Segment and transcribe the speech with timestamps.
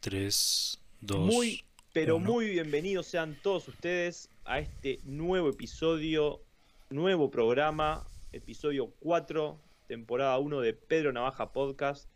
[0.00, 1.18] 3, 2.
[1.18, 2.32] Muy, pero uno.
[2.32, 6.40] muy bienvenidos sean todos ustedes a este nuevo episodio,
[6.88, 12.08] nuevo programa, episodio 4, temporada 1 de Pedro Navaja Podcast.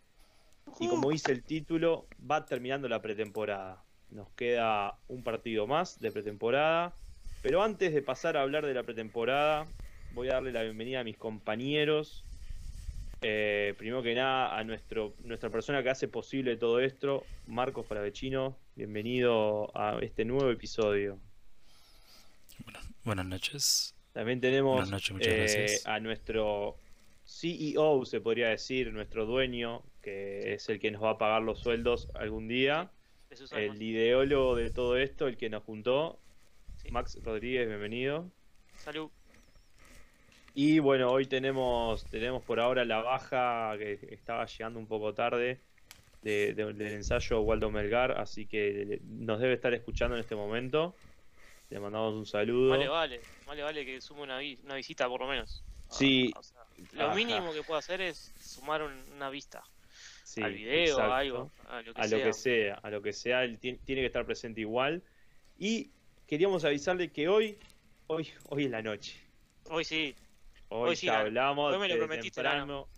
[0.78, 3.82] Y como dice el título, va terminando la pretemporada.
[4.10, 6.94] Nos queda un partido más de pretemporada.
[7.42, 9.66] Pero antes de pasar a hablar de la pretemporada,
[10.14, 12.24] voy a darle la bienvenida a mis compañeros.
[13.24, 18.58] Eh, primero que nada, a nuestro, nuestra persona que hace posible todo esto, Marcos Paravecino.
[18.74, 21.20] Bienvenido a este nuevo episodio.
[22.64, 23.94] Buenas, buenas noches.
[24.12, 26.76] También tenemos noches, eh, a nuestro
[27.24, 31.60] CEO, se podría decir, nuestro dueño, que es el que nos va a pagar los
[31.60, 32.90] sueldos algún día.
[33.30, 36.18] Jesús El ideólogo de todo esto, el que nos juntó.
[36.82, 36.90] Sí.
[36.90, 38.28] Max Rodríguez, bienvenido.
[38.78, 39.10] Salud.
[40.54, 45.60] Y bueno, hoy tenemos, tenemos por ahora la baja que estaba llegando un poco tarde
[46.22, 50.94] de- de- del ensayo Waldo Melgar, así que nos debe estar escuchando en este momento.
[51.70, 52.70] Le mandamos un saludo.
[52.70, 53.20] Vale, vale.
[53.46, 55.64] Vale, vale que sume una, vi- una visita por lo menos.
[55.88, 56.30] Ah, Sí.
[56.36, 56.60] o sea,
[56.92, 59.62] lo mínimo que puedo hacer es sumar un- una vista.
[60.24, 61.12] Sí, al video, exacto.
[61.12, 61.50] a algo.
[61.68, 62.18] A lo que a sea.
[62.18, 65.02] lo que sea, a lo que sea, él ti- tiene que estar presente igual.
[65.58, 65.90] Y
[66.26, 67.58] queríamos avisarle que hoy,
[68.06, 69.18] hoy, hoy es la noche.
[69.70, 70.14] Hoy sí.
[70.74, 72.60] Hoy, Hoy sí, hablamos Hoy me lo desde prometiste, Lana.
[72.60, 72.88] temprano,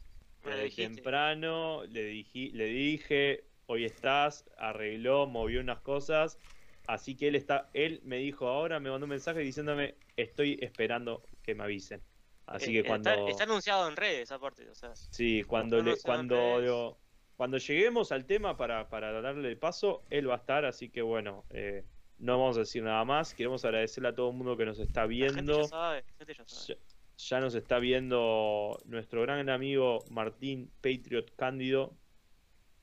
[0.44, 6.38] Me lo temprano le, dije, le dije, hoy estás, arregló, movió unas cosas.
[6.86, 11.22] Así que él está, él me dijo ahora, me mandó un mensaje diciéndome, estoy esperando
[11.42, 12.02] que me avisen.
[12.46, 13.10] Así Eh, que cuando...
[13.10, 14.68] Está, está anunciado en redes aparte.
[14.68, 16.98] O sea, Sí, cuando, le, cuando,
[17.36, 21.00] cuando lleguemos al tema para, para darle el paso, él va a estar, así que
[21.02, 21.84] bueno, eh,
[22.18, 23.34] no vamos a decir nada más.
[23.34, 25.62] Queremos agradecerle a todo el mundo que nos está la gente viendo.
[25.62, 26.04] ya sabe.
[26.06, 26.78] La gente ya sabe.
[27.16, 31.94] Ya, nos está viendo nuestro gran amigo Martín Patriot Cándido.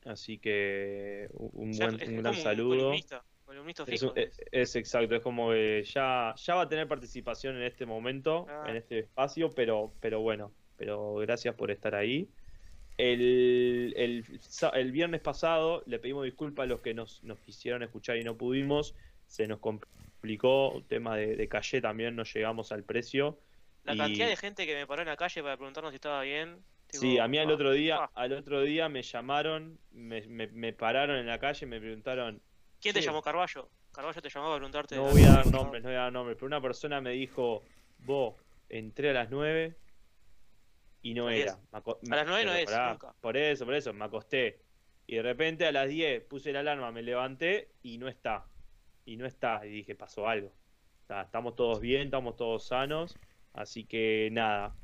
[0.04, 2.78] Así que un, buen, es un gran saludo.
[2.78, 4.10] Columnista, columnista fijo.
[4.10, 7.86] un- es- es exacto, es como que ya, ya va a tener participación en este
[7.86, 8.64] momento, Ah.
[8.68, 12.26] en este espacio, pero, pero bueno, pero gracias por estar ahí.
[12.98, 14.24] El, el,
[14.74, 18.36] el viernes pasado le pedimos disculpas a los que nos, nos quisieron escuchar y no
[18.36, 18.94] pudimos,
[19.26, 23.38] se nos complicó, tema de, de calle también, no llegamos al precio.
[23.84, 26.22] La y- cantidad de gente que me paró en la calle para preguntarnos si estaba
[26.22, 26.62] bien.
[26.88, 28.10] Sí, a mí al ah, otro día, ah.
[28.14, 32.42] al otro día me llamaron, me, me- me pararon en la calle y me preguntaron,
[32.80, 33.70] ¿Quién te llamó Carballo?
[33.92, 34.96] Carballo te llamó para preguntarte.
[34.96, 37.62] No voy a dar nombres, no voy a dar nombres, pero una persona me dijo,
[37.98, 38.34] vos,
[38.68, 39.76] entré a las 9
[41.02, 41.58] y no era.
[41.72, 41.82] A
[42.16, 43.14] las nueve no pero es, nunca.
[43.20, 44.60] Por eso, por eso, me acosté.
[45.06, 48.46] Y de repente a las 10 puse la alarma, me levanté y no está.
[49.04, 49.66] Y no está.
[49.66, 50.52] Y dije, pasó algo.
[51.02, 53.16] Está- estamos todos bien, estamos todos sanos.
[53.52, 54.74] Así que nada.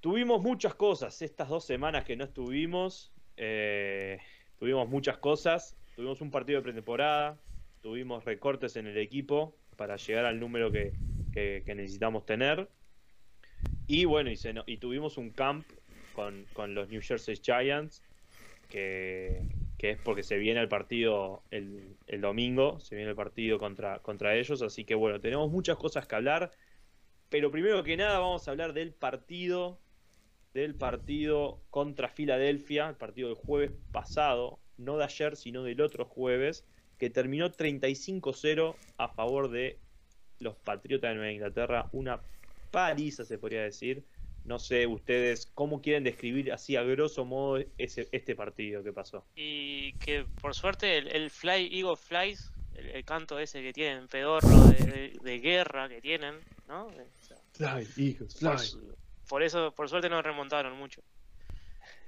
[0.00, 3.12] Tuvimos muchas cosas estas dos semanas que no estuvimos.
[3.36, 4.18] eh,
[4.58, 5.76] tuvimos muchas cosas.
[5.94, 7.38] Tuvimos un partido de pretemporada.
[7.82, 10.92] Tuvimos recortes en el equipo para llegar al número que,
[11.32, 12.68] que- necesitamos tener.
[13.86, 15.66] Y bueno, y, se y tuvimos un camp
[16.12, 18.02] con, con los New Jersey Giants.
[18.68, 19.42] Que,
[19.78, 22.80] que es porque se viene el partido el, el domingo.
[22.80, 24.62] Se viene el partido contra, contra ellos.
[24.62, 26.50] Así que bueno, tenemos muchas cosas que hablar.
[27.28, 29.78] Pero primero que nada vamos a hablar del partido
[30.56, 36.06] del partido contra Filadelfia, el partido del jueves pasado, no de ayer, sino del otro
[36.06, 36.64] jueves,
[36.98, 39.78] que terminó 35-0 a favor de
[40.38, 42.22] los Patriotas de Nueva Inglaterra, una
[42.70, 44.04] paliza se podría decir.
[44.44, 49.26] No sé ustedes cómo quieren describir así a grosso modo ese, este partido que pasó.
[49.34, 54.48] Y que por suerte el, el Fly Eagle Flies, el, canto ese que tienen, pedorro
[54.48, 56.36] de guerra que tienen,
[56.68, 56.88] ¿no?
[58.28, 58.96] Sea, por, su-
[59.28, 61.00] por eso, por suerte no remontaron mucho.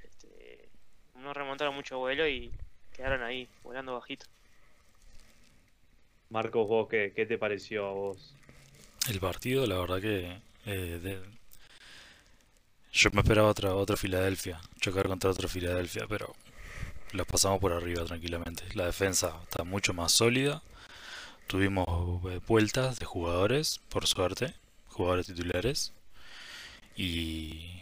[0.04, 0.68] Este,
[1.16, 2.50] no remontaron mucho vuelo y
[2.92, 4.26] quedaron ahí, volando bajito.
[6.30, 8.34] Marcos, vos, ¿qué, qué te pareció a vos?
[9.08, 11.22] El partido, la verdad que eh, de-
[12.92, 16.34] yo me esperaba otra otra Filadelfia, chocar contra otra Filadelfia, pero
[17.12, 18.64] los pasamos por arriba tranquilamente.
[18.74, 20.62] La defensa está mucho más sólida.
[21.46, 21.86] Tuvimos
[22.30, 24.52] eh, vueltas de jugadores, por suerte,
[24.98, 25.94] jugadores titulares,
[26.96, 27.80] y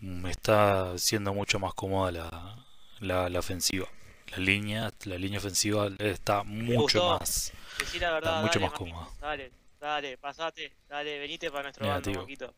[0.00, 2.66] me está siendo mucho más cómoda la,
[3.00, 3.86] la, la ofensiva.
[4.32, 7.52] La línea, la línea ofensiva está mucho más.
[7.78, 9.10] Decí la verdad, mucho dale, más cómodo.
[9.20, 12.22] Dale, dale, pasate, dale, venite para nuestro bando, Negativo.
[12.22, 12.54] Marquito.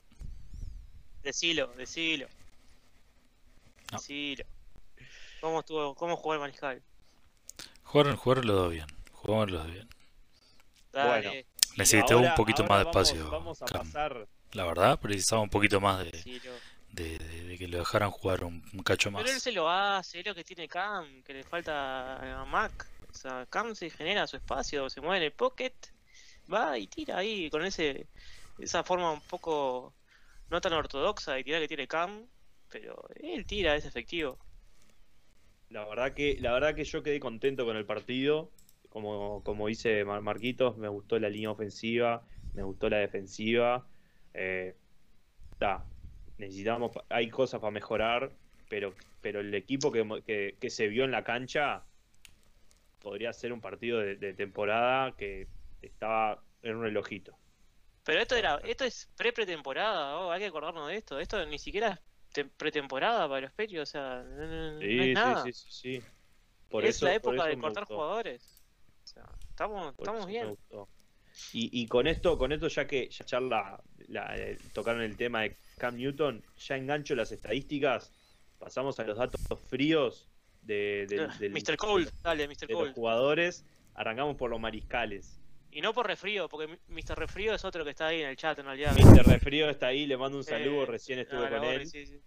[1.22, 2.28] Decilo, decilo.
[3.90, 3.98] No.
[3.98, 4.44] Decilo.
[5.40, 6.80] ¿Cómo estuvo, cómo jugó el mariscal?
[7.82, 8.86] Jugaron, jugaron los dos bien.
[9.12, 9.88] Jugaron los dos bien.
[10.92, 11.46] Dale, Bueno.
[11.76, 13.30] Necesité Ahora- un poquito más de espacio.
[13.30, 13.86] Vamos a Cam.
[13.86, 16.52] pasar La verdad, precisaba un poquito más de, decilo.
[16.92, 19.22] de- de- de que, que lo dejaran jugar un, un cacho más.
[19.22, 22.86] Pero él se lo hace, es lo que tiene Cam, que le falta a Mac.
[23.10, 25.72] O sea, Cam se genera su espacio, se mueve en el pocket,
[26.52, 28.06] va y tira ahí con ese
[28.58, 29.92] esa forma un poco
[30.48, 32.26] no tan ortodoxa de tirar que tiene Cam,
[32.70, 34.38] pero él tira, es efectivo.
[35.70, 38.50] La verdad que, la verdad que yo quedé contento con el partido.
[38.88, 43.90] Como, como dice Mar- Marquitos, me gustó la línea ofensiva, me gustó la defensiva.
[44.32, 44.78] Eh,
[45.58, 45.92] ta,
[46.38, 48.38] necesitamos, hay cosas para mejorar,
[48.68, 51.88] pero, pero el equipo que, que, que se vio en la cancha
[52.98, 55.50] podría ser un partido de, de temporada que
[55.80, 57.38] estaba en un relojito.
[58.02, 61.18] Pero esto era, esto es pre-pretemporada, oh, hay que acordarnos de esto.
[61.18, 62.00] Esto ni siquiera es
[62.32, 65.36] te- pretemporada para los Patriots, o sea, no, no- no Sí, es nada.
[65.42, 66.06] sí, sí, sí, sí.
[66.68, 68.55] Por es eso, la por época eso de cortar jugadores.
[69.56, 70.54] Estamos, estamos bien.
[71.54, 75.42] Y, y con esto, con esto ya que ya charla, la- eh, tocaron el tema
[75.42, 78.12] de Cam Newton, ya engancho las estadísticas,
[78.58, 80.28] pasamos a los datos fríos
[80.60, 81.76] de, del- Ah, del- Mr.
[81.78, 82.66] Cole, de, dale, Mr.
[82.66, 83.64] de los jugadores,
[83.94, 85.40] arrancamos por los mariscales.
[85.70, 87.18] Y no por resfrío, porque Mr.
[87.18, 88.92] Resfrío es otro que está ahí en el chat en realidad.
[88.94, 89.26] Mr.
[89.26, 91.86] Refrío está ahí, le mando un saludo, Eh, recién Ah, estuve la con Gorri, él,
[91.86, 92.20] sí, sí.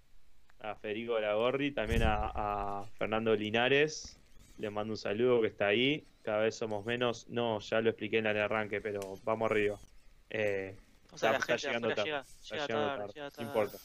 [0.62, 2.32] a Federico Lagorri, también a,
[2.82, 4.19] a Fernando Linares,
[4.60, 8.20] le mando un saludo que está ahí, cada vez somos menos, no, ya lo expliqué
[8.20, 9.80] en el arranque, pero vamos arriba.
[10.30, 10.78] Eh,
[11.12, 13.14] O sea, Está- la está gente llegando afuera tarde, llega, Está llega llegando tarde, tarde,
[13.14, 13.48] llega no tarde.
[13.48, 13.78] importa.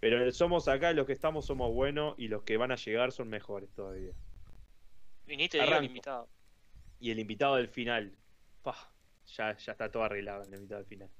[0.00, 3.28] Pero somos acá, los que estamos somos buenos y los que van a llegar son
[3.30, 4.12] mejores todavía.
[5.26, 6.28] Viniste el invitado.
[7.00, 8.12] Y el invitado del final,
[9.36, 11.10] ya, ya está todo arreglado en el invitado del final.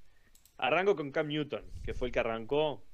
[0.58, 2.84] Arranco con Cam Newton, que fue el que arrancó,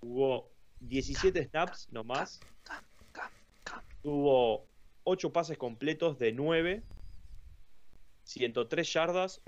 [0.00, 0.50] jugó
[0.80, 3.30] 17 snaps nomás, Cam, Cam,
[3.64, 3.82] Cam.
[4.02, 4.66] tuvo
[5.04, 6.82] 8 pases completos de 9,
[8.24, 9.42] 103 yardas,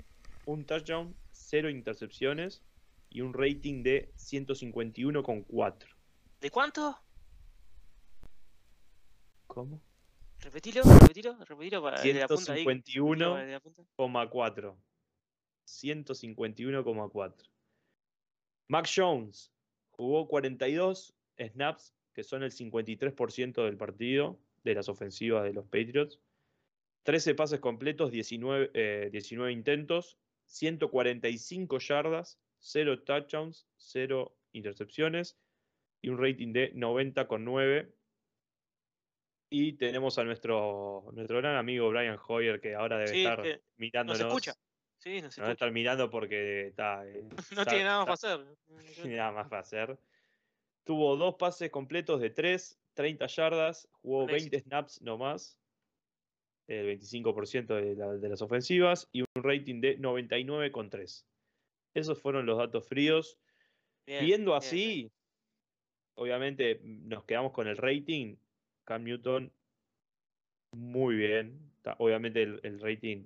[0.45, 2.63] un touchdown, 0 intercepciones
[3.09, 5.87] y un rating de 151,4.
[6.39, 6.97] ¿De cuánto?
[9.47, 9.81] ¿Cómo?
[10.39, 12.63] Repetilo, repetilo, repetilo para el de la punta ahí.
[12.63, 13.39] 151,4.
[13.39, 13.83] el de la punta.
[15.65, 17.33] 151,4.
[18.67, 19.51] Mac Jones
[19.91, 26.19] jugó 42 snaps, que son el 53% del partido de las ofensivas de los Patriots.
[27.03, 35.39] 13 pases completos, 19, eh, 19 intentos, 145 yardas, 0 touchdowns, 0 intercepciones
[36.01, 37.93] y un rating de 90,9.
[39.49, 43.61] Y tenemos a nuestro, nuestro gran amigo Brian Hoyer, que ahora debe Sí, estar que
[43.77, 44.19] mirándonos.
[44.21, 44.53] Nos escucha.
[44.97, 45.51] Sí, nos Nos debe escucha.
[45.53, 47.23] estar mirando porque está, eh,
[47.55, 48.45] No tiene nada más para hacer.
[48.67, 48.77] no
[49.09, 49.97] tiene nada más para hacer.
[50.83, 55.57] Tuvo dos pases completos de 3, 30 yardas, jugó Con 20 snaps nomás,
[56.67, 61.23] el 25% de, la- de las ofensivas y un rating de 99,3.
[61.93, 63.37] Esos fueron los datos fríos.
[64.05, 65.11] Bien, Viendo bien, así, bien.
[66.15, 68.35] obviamente nos quedamos con el rating.
[68.83, 69.51] Cam Newton,
[70.71, 71.71] muy bien.
[71.99, 73.25] Obviamente el, el rating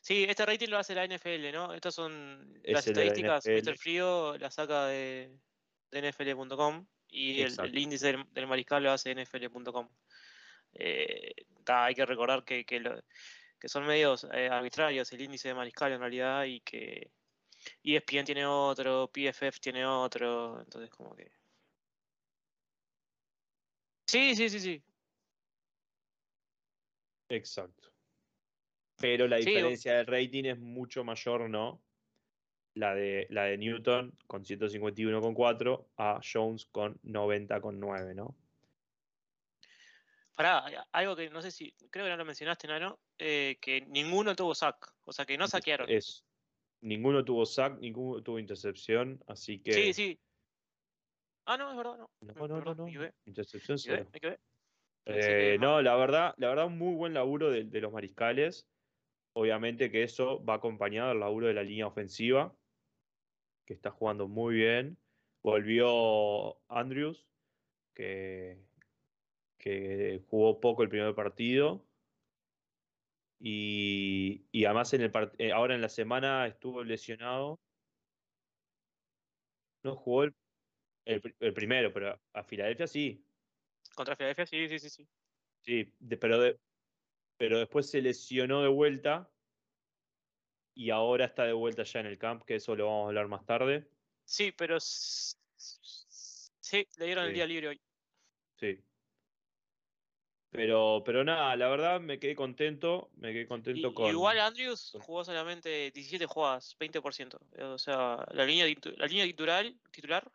[0.00, 1.72] Sí, este rating lo hace la NFL, ¿no?
[1.74, 3.46] Estas son Es las estadísticas.
[3.46, 3.76] Mr.
[3.78, 5.38] Frío la saca de,
[5.92, 9.88] de NFL.com y el, índice del, del mariscal lo hace NFL.com.
[10.74, 11.34] Eh,
[11.66, 13.02] hay que recordar que, que, lo-
[13.60, 17.12] que son medios eh, arbitrarios el índice de mariscal en realidad y que
[17.84, 21.30] ESPN tiene otro, PFF tiene otro, entonces como que...
[24.06, 24.82] Sí, sí, sí, sí.
[27.28, 27.88] Exacto.
[28.96, 31.82] Pero la Sí, o- diferencia del rating es mucho mayor, ¿no?
[32.74, 38.34] La de, la de Newton con 151,4 a Jones con 90,9, ¿no?
[40.34, 44.34] Pará, algo que no sé si, creo que no lo mencionaste, Nano, eh, que ninguno
[44.34, 45.90] tuvo sack, o sea que no saquearon.
[45.90, 46.24] Es,
[46.80, 49.72] ninguno tuvo sack, ninguno tuvo intercepción, así que...
[49.72, 50.18] Sí, sí.
[51.44, 52.10] Ah, no, es verdad, no.
[52.20, 53.12] No, no, no, perdón, no.
[53.26, 54.08] Intercepción cero.
[55.04, 58.68] Eh, no, la verdad, la verdad, un muy buen laburo de, de los mariscales.
[59.34, 62.54] Obviamente que eso va acompañado del laburo de la línea ofensiva,
[63.72, 64.98] que está jugando muy bien.
[65.42, 67.26] Volvió Andrews,
[67.94, 68.68] que,
[69.58, 71.88] que jugó poco el primer partido.
[73.38, 77.60] Y, y además en el part- eh, ahora en la semana estuvo lesionado.
[79.82, 80.36] No jugó el,
[81.06, 83.26] el pri- el primero, pero a Filadelfia sí.
[83.96, 85.08] Contra Filadelfia, sí, sí, sí, sí.
[85.62, 86.60] Sí, de- pero, de-
[87.36, 89.32] pero después se lesionó de vuelta
[90.74, 93.28] y ahora está de vuelta ya en el camp, que eso lo vamos a hablar
[93.28, 93.86] más tarde.
[94.24, 95.36] Sí, pero sí,
[96.98, 97.80] le dieron el día libre hoy.
[98.58, 98.78] Sí.
[100.50, 104.10] Pero, pero nada, la verdad me quedé contento, me quedé Y- contento con...
[104.10, 107.40] Igual Andrews jugó solamente 17 jugadas, 20%.
[107.56, 110.30] eh, O sea, la línea, la línea titular, titular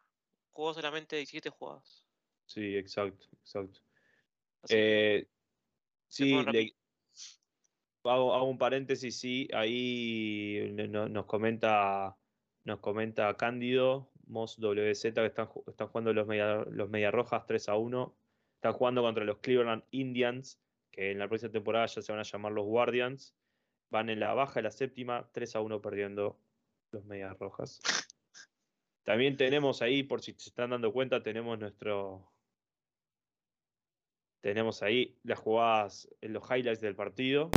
[0.52, 2.04] jugó solamente 17 jugadas.
[2.48, 3.80] Sí, exacto, exacto.
[4.70, 5.28] Eh,
[6.08, 6.76] sí, le-
[8.10, 12.18] hago, un paréntesis, sí, ahí no- no- nos comenta
[12.64, 17.46] nos comenta Cándido, Moss WZ, que están, ju- están jugando los media, los media Rojas
[17.48, 18.14] 3 a 1.
[18.56, 20.60] Están jugando contra los Cleveland Indians,
[20.92, 23.34] que en la próxima temporada ya se van a llamar los Guardians.
[23.90, 26.38] Van en la baja de la séptima, 3 a 1 perdiendo
[26.92, 27.80] los Medias Rojas.
[29.06, 32.30] También tenemos ahí, por si se están dando cuenta, tenemos nuestro.
[34.42, 37.50] Tenemos ahí las jugadas, en los highlights del partido.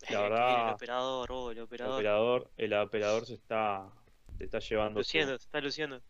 [0.10, 2.50] La verdad, el operador, oh, el El operador.
[2.56, 3.88] el operador se está,
[4.38, 6.00] se está llevando, su- Luciendo, se está luciendo.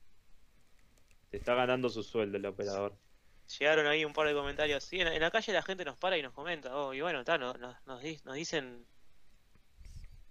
[1.30, 2.94] se está ganando su sueldo el operador.
[3.58, 4.82] Llegaron ahí un par de comentarios.
[4.84, 6.74] Sí, en, en la calle la gente nos para y nos comenta.
[6.76, 8.86] Oh, y bueno, está, nos, nos, nos di- nos dicen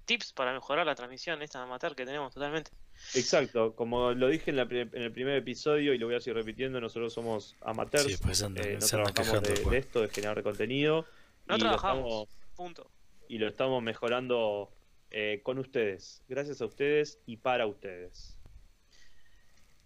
[0.06, 2.72] tips para mejorar la transmisión esta amateur que tenemos totalmente.
[3.16, 6.20] Exacto, como lo dije en, la pri- en el primer episodio y lo voy a
[6.20, 9.70] seguir repitiendo, nosotros somos amateurs, Sí, andan, eh, no trabajamos quejando.
[9.72, 11.06] de, esto, de generar contenido.
[11.46, 12.06] No y trabajamos.
[12.06, 12.92] estamos- Punto.
[13.28, 14.72] Y lo estamos mejorando
[15.12, 18.38] eh, con ustedes, gracias a ustedes y para ustedes.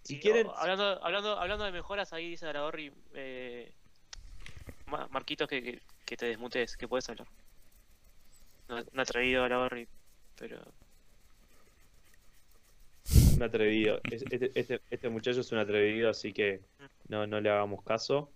[0.03, 3.74] Si quieren, hablando, hablando, hablando de mejoras, ahí dice Aragorri, eh,
[4.86, 7.27] Ma- Marquitos, que, que, que te desmutes, que puedes hablar.
[8.70, 9.88] No, no atrevido Aragorri,
[10.38, 10.62] pero.
[13.36, 14.00] un atrevido.
[14.10, 16.62] Es- Este, este- este muchacho es un atrevido, así que
[17.10, 18.32] no, no le hagamos caso.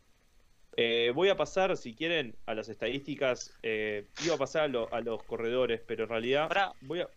[0.78, 3.54] Eh, voy a pasar, si quieren, a las estadísticas.
[3.62, 6.74] Eh, iba a pasar a, lo- a los corredores, pero en realidad Pará.
[6.82, 7.10] voy a...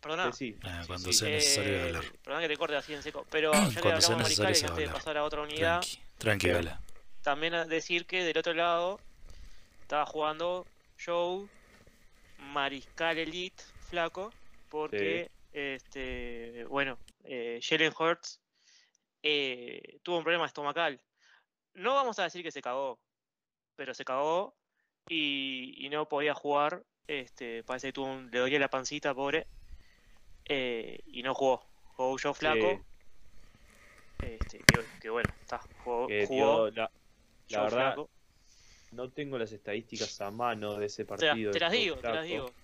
[0.00, 0.28] Perdona.
[0.28, 1.18] eh, sí, Ah, cuando sí.
[1.18, 2.04] sea necesario Eh, hablar.
[2.22, 4.60] perdona que te corte así en seco, pero ya sea hablamos a necesario Mariscal se
[4.60, 4.94] y va a antes de hablar.
[4.94, 5.82] pasar a otra unidad.
[6.18, 6.48] Tranqui.
[7.22, 9.00] También decir que del otro lado
[9.80, 10.66] estaba jugando
[11.02, 11.46] Joe
[12.52, 14.32] Mariscal Elite flaco
[14.68, 18.40] porque este bueno eh, Jalen Hurts
[19.22, 21.00] eh, tuvo un problema estomacal.
[21.74, 23.00] No vamos a decir que se cagó,
[23.76, 24.58] pero se cagó
[25.08, 26.86] y, y no podía jugar.
[27.06, 29.50] Este, parece que tuvo un- le dolía la pancita, pobre.
[30.46, 31.70] eh, y no jugó.
[31.96, 32.86] Jugó Joe flaco.
[34.20, 35.60] Este, que, que bueno, está.
[35.76, 36.90] Jugó, tío, la,
[37.48, 38.10] verdad, flaco.
[38.90, 41.52] no tengo las estadísticas a mano de ese Te, la- partido.
[41.52, 42.54] te las digo, te las digo.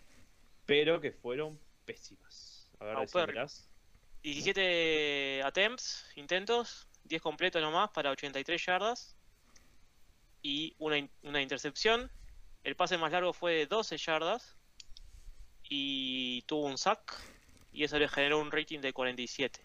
[0.66, 2.70] Pero que fueron pésimas.
[2.78, 3.26] A ver, Paupérrimo.
[3.26, 3.70] decímelas.
[4.22, 9.16] 17 attempts, intentos, 10 completos nomás para 83 yardas
[10.42, 12.10] y una, una intercepción.
[12.62, 14.56] El pase más largo fue de 12 yardas
[15.68, 17.20] y tuvo un sack
[17.72, 19.60] y eso le generó un rating de 47.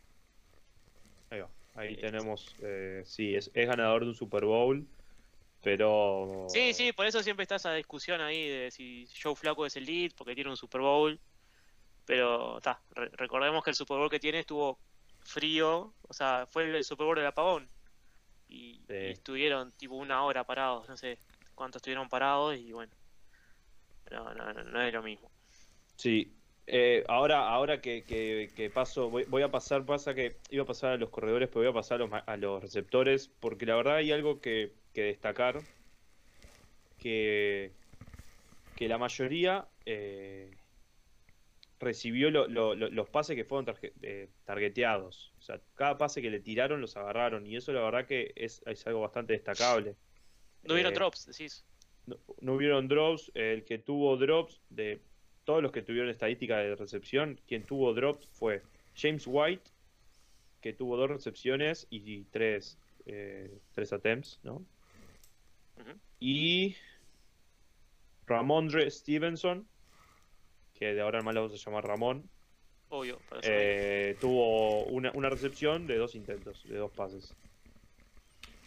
[1.30, 1.50] Ahí va.
[1.76, 4.88] Ahí Eh, tenemos, eh, sí, es, es ganador de un Super Bowl,
[5.62, 6.48] pero...
[6.50, 9.86] Sí, sí, por eso siempre está esa discusión ahí de si Joe Flaco es el
[9.86, 11.20] lead porque tiene un Super Bowl.
[12.06, 14.80] Pero está, recordemos que el Super Bowl que tiene estuvo
[15.26, 17.72] frío, o sea, fue el Super Bowl del apagón.
[18.48, 18.96] Y, Sí.
[18.98, 21.24] y estuvieron tipo una hora parados, no sé
[21.56, 22.94] cuánto estuvieron parados y bueno.
[24.12, 25.32] No, no, no, no es lo mismo.
[25.98, 30.64] Sí, eh, ahora, ahora que, que- que paso, voy, voy a pasar, pasa que iba
[30.64, 33.66] a pasar a los corredores, pero voy a pasar a los, a los receptores, porque
[33.66, 35.68] la verdad hay algo que, que destacar,
[36.98, 37.78] que,
[38.76, 40.60] que la mayoría eh,
[41.86, 45.32] recibió lo- lo- lo- los pases que fueron tarje- eh, targeteados.
[45.38, 48.62] O sea, cada pase que le tiraron los agarraron, y eso la verdad que es,
[48.66, 49.96] es algo bastante destacable.
[50.64, 51.64] No hubieron Eh, drops, decís.
[52.08, 53.32] no, no hubieron drops.
[53.36, 55.00] El que tuvo drops de
[55.46, 58.64] todos los que tuvieron estadística de recepción, quien tuvo drops fue
[58.96, 59.70] James White,
[60.62, 64.66] que tuvo dos recepciones y tres, eh, tres attempts, ¿no?
[66.20, 66.76] Y
[68.26, 69.68] Ramondre Stevenson,
[70.78, 72.30] que de ahora en más lo vamos a llamar Ramón,
[72.90, 73.20] Obvio.
[73.30, 77.34] para eh, tuvo una, una recepción de dos intentos, de dos pases.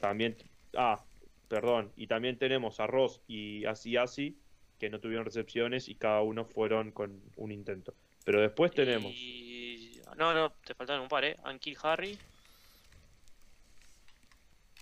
[0.00, 0.36] También,
[0.76, 1.02] ah,
[1.48, 4.36] perdón, y también tenemos a Ross y Asi Asi,
[4.78, 7.94] que no tuvieron recepciones y cada uno fueron con un intento.
[8.24, 10.00] Pero después tenemos, Y...
[10.16, 11.36] No, no, te faltaron un par, ¿eh?
[11.44, 12.18] Ankil Harry.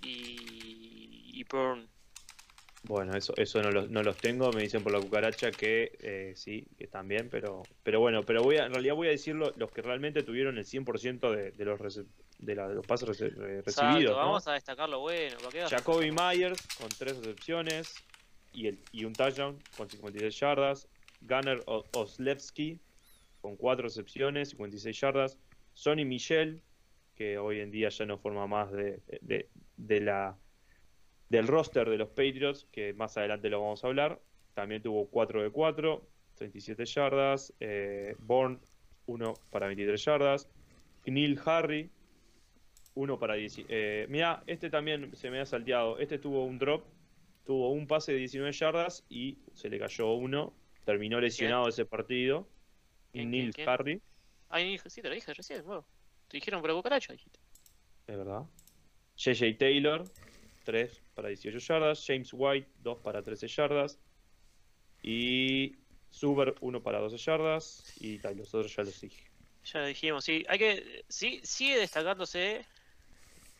[0.02, 1.30] Y...
[1.38, 1.86] Y Burn.
[2.86, 6.32] Bueno, eso, eso no, los, no los tengo, me dicen por la cucaracha que eh,
[6.36, 9.52] sí, que también, pero, pero bueno, pero voy a, en realidad voy a decir lo-
[9.56, 11.80] los que realmente tuvieron el 100% de, de los,
[12.38, 14.16] de, la- de los pases Exacto, recibidos.
[14.16, 14.16] ¿no?
[14.18, 15.40] vamos a destacar lo bueno.
[15.40, 18.06] ¿para qué vas a- Jacoby Myers con tres recepciones
[18.52, 20.88] y, el, y un touchdown con 56 yardas.
[21.20, 22.80] Gunnar O- Oslewski
[23.40, 25.38] con cuatro recepciones, 56 yardas.
[25.72, 26.62] Sonny Michel,
[27.14, 30.40] que hoy en día ya no forma más de, de- de la,
[31.28, 34.20] del roster de los Patriots, que más adelante lo vamos a hablar.
[34.54, 37.52] También tuvo 4 de 4, 37 yardas.
[37.60, 38.58] Eh, Bourne,
[39.06, 40.48] 1 para 23 yardas.
[41.04, 41.90] Neil Harry,
[42.94, 43.66] uno para 10.
[43.68, 45.98] Eh, mira, este también se me ha salteado.
[45.98, 46.84] Este tuvo un drop,
[47.44, 50.52] tuvo un pase de 19 yardas y se le cayó uno.
[50.84, 52.48] Terminó lesionado ese partido.
[53.12, 53.68] ¿Quién, Neil quién?
[53.68, 54.02] Harry,
[54.48, 55.84] Ay, sí, te lo dije recién, bueno.
[56.28, 57.38] Te dijeron por cucaracha, dijiste.
[58.06, 58.42] es verdad.
[59.16, 60.04] JJ Taylor,
[60.66, 62.04] 3 para 18 yardas.
[62.06, 63.98] James White, 2 para 13 yardas.
[65.02, 65.78] Y
[66.10, 67.94] Suber, 1 para 12 yardas.
[68.00, 69.30] Y tal, los otros ya los dije.
[69.72, 70.44] Ya lo dijimos, sí.
[70.48, 71.04] Hay que.
[71.08, 72.66] Sí, sigue destacándose,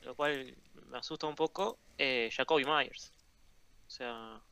[0.02, 0.54] lo cual
[0.90, 3.12] me asusta un poco, eh, Jacoby Myers.
[3.86, 4.42] O sea,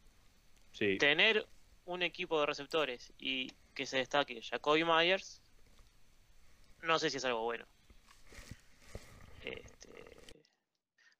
[0.72, 1.46] Sí, tener
[1.84, 5.40] un equipo de receptores y que se destaque Jacoby Myers,
[6.82, 7.66] no sé si es algo bueno.
[9.44, 10.42] Este,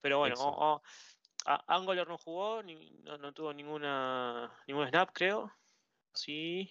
[0.00, 0.82] pero bueno, o- o-
[1.44, 5.52] a- Angular no jugó, ni- no, no tuvo ninguna ningún snap, creo.
[6.14, 6.70] Sí.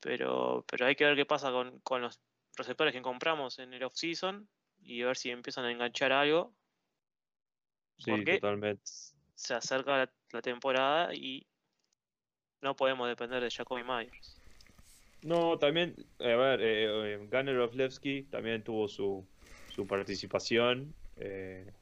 [0.00, 2.20] Pero, pero hay que ver qué pasa con, con los
[2.56, 4.48] receptores que compramos en el off-season
[4.80, 6.54] y ver si empiezan a enganchar algo.
[7.98, 8.82] sí, porque totalmente.
[9.34, 11.46] se acerca la, la temporada y
[12.62, 14.42] no podemos depender de Jacoby Myers.
[15.22, 19.28] No, también, a ver, eh, eh, Gunnar Oflevsky también tuvo su,
[19.68, 21.72] su participación, eh,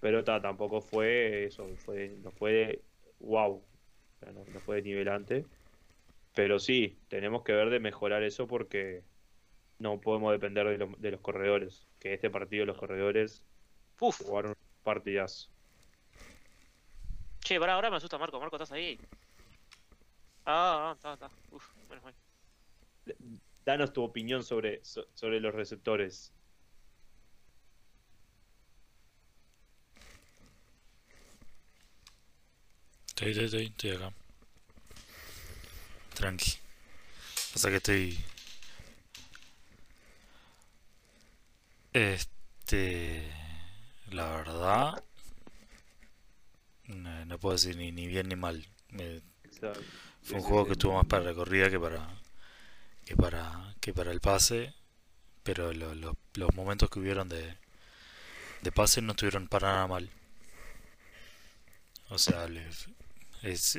[0.00, 2.84] pero ta, tampoco fue eso, fue, no fue
[3.18, 5.50] wow, o sea, no, no fue de nivelante,
[6.34, 9.04] pero sí, tenemos que ver de mejorar eso porque
[9.78, 13.46] no podemos depender de, lo- de los corredores, que este partido los corredores
[14.00, 15.54] Uf, jugaron partidas.
[17.40, 18.38] che, para ahora me asusta Marco.
[18.40, 18.98] Marco, ¿estás ahí?
[20.44, 21.30] Ah, ah, está, está.
[21.50, 22.14] Uf, menos mal.
[23.64, 26.34] Danos tu opinión sobre, so- sobre los receptores.
[33.20, 34.14] Estoy, estoy, estoy, estoy acá.
[36.14, 36.52] Tranqui.
[37.52, 38.18] Pasa que estoy.
[41.92, 43.30] Este.
[44.10, 45.04] La verdad.
[46.86, 48.66] No, no puedo decir ni, ni bien ni mal.
[48.88, 49.20] Me-
[50.22, 52.08] fue un juego que estuvo más para recorrida que para.
[53.04, 53.74] que para.
[53.80, 54.72] que para el pase.
[55.42, 57.56] Pero lo- lo- los momentos que hubieron de.
[58.62, 60.10] de pase no estuvieron para nada mal.
[62.08, 62.66] O sea, le-
[63.42, 63.76] es-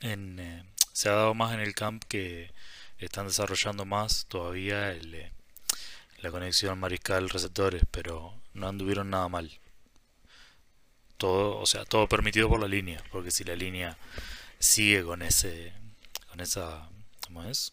[0.00, 2.50] en eh, se ha dado más en el camp que
[2.98, 5.32] están desarrollando más todavía el, eh,
[6.20, 9.50] la conexión mariscal-receptores, pero no anduvieron nada mal.
[11.18, 13.96] Todo, o sea, todo permitido por la línea, porque si la línea
[14.58, 15.72] sigue con ese,
[16.28, 16.88] con esa,
[17.22, 17.72] ¿cómo es?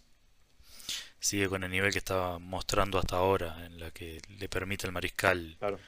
[1.19, 4.93] Sigue con el nivel que estaba mostrando hasta ahora, en la que le permite al
[4.93, 5.79] mariscal Claro.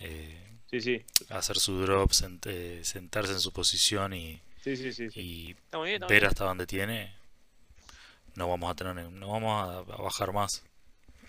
[0.00, 4.92] eh, Sí, sí, hacer su drop, sent- eh, sentarse en su posición y, sí, sí,
[4.92, 5.20] sí, sí.
[5.20, 6.28] y Está muy bien, está muy ver bien.
[6.30, 7.14] hasta dónde tiene,
[8.36, 10.64] no vamos a tener, no vamos a, bajar más.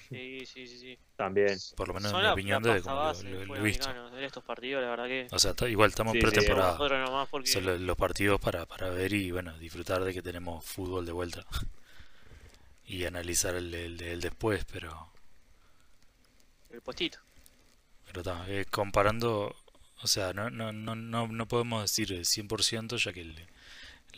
[0.09, 0.99] Sí, sí, sí, sí.
[1.15, 1.57] También.
[1.75, 3.47] Por lo menos Son en mi la- opinión la de como lo, base lo- del
[3.47, 3.89] lo he visto.
[4.19, 5.27] estos partidos, la verdad que.
[5.31, 6.77] O sea, está- igual estamos Sí, en sí, pretemporada.
[7.31, 7.49] Porque.
[7.49, 11.11] Son lo- los partidos para, para ver y bueno, disfrutar de que tenemos fútbol de
[11.11, 11.45] vuelta.
[12.87, 15.09] Y analizar el, el- el después, pero,
[16.69, 17.17] El puestito.
[18.05, 19.55] pero está, eh, comparando,
[20.05, 23.47] o sea, no, no, no, no, no podemos decir el 100% ya que el-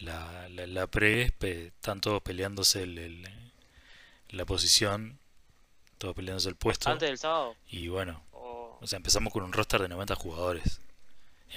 [0.02, 3.28] la, la, la pre pe- están todos peleándose el, el-
[4.30, 5.17] la posición,
[5.97, 6.89] todos peleándose el puesto.
[6.89, 7.56] Antes del sábado.
[7.69, 8.78] Y bueno, O...
[8.82, 10.82] o sea, empezamos con un roster de 90 jugadores.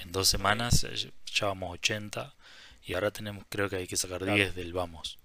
[0.01, 2.33] En dos semanas eh, ya vamos 80
[2.85, 4.33] y ahora tenemos, creo que hay que sacar Claro.
[4.35, 5.17] 10 del vamos.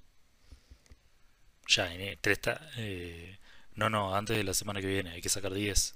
[1.69, 2.19] Ya, en eh,
[2.77, 3.39] eh,
[3.75, 5.95] no, no, antes de la semana que viene hay que sacar 10.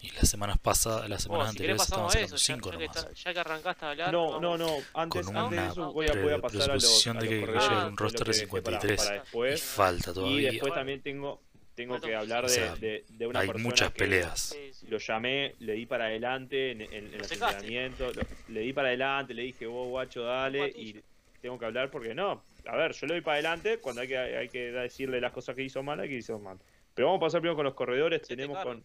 [0.00, 2.78] Y las semanas pasadas, las Bueno, semanas si anteriores a sacando eso, ya, 5 ya
[2.78, 2.96] que nomás.
[2.98, 4.12] está- ya que arrancaste a hablar.
[4.12, 4.66] No, vamos- no, no.
[4.94, 7.44] Antes, Con antes de una eso voy a, voy a pasar a los, de que
[7.58, 9.02] Ah, un que roster de que dejé para- 53.
[9.04, 9.62] para Y después.
[9.62, 10.50] falta Y todavía.
[10.52, 11.42] después también tengo,
[11.74, 14.56] tengo que hablar O de, sea, de, de una Hay persona muchas que peleas.
[14.88, 17.54] Lo llamé, le di para adelante en, en, en Lo los secaste.
[17.56, 18.22] entrenamientos, lo-
[18.54, 21.00] le di para adelante, le dije, vos guacho, dale, y
[21.42, 24.16] tengo que hablar porque no, a ver, yo le doy para adelante cuando hay que,
[24.18, 26.56] hay que decirle las cosas que hizo mal, hay que hizo mal.
[26.94, 28.84] Pero vamos a pasar primero con los corredores, tenemos con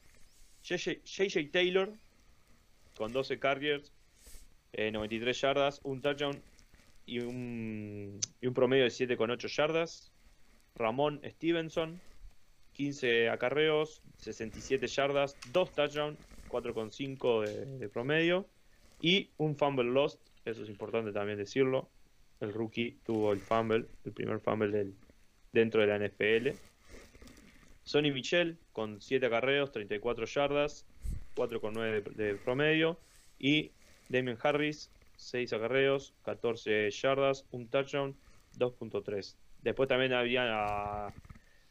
[0.63, 1.93] JJ, Taylor,
[2.95, 3.91] con 12 carriers,
[4.71, 6.41] eh, 93 yardas, un touchdown
[7.05, 10.11] y un, y un promedio de 7,8 yardas.
[10.75, 11.99] Ramón Stevenson,
[12.73, 16.17] 15 acarreos, 67 yardas, 2 touchdowns,
[16.49, 18.47] 4,5 de, de promedio
[19.01, 21.89] y un fumble lost, eso es importante también decirlo.
[22.39, 24.93] El rookie tuvo el fumble, el primer fumble
[25.51, 26.57] dentro de la NFL.
[27.83, 30.89] Sonny Michel con 7 acarreos, 34 yardas,
[31.33, 33.03] 4,9 de, de promedio.
[33.37, 39.39] Y Damien Harris, 6 acarreos, 14 yardas, un touchdown, 2.3.
[39.61, 41.15] Después también había,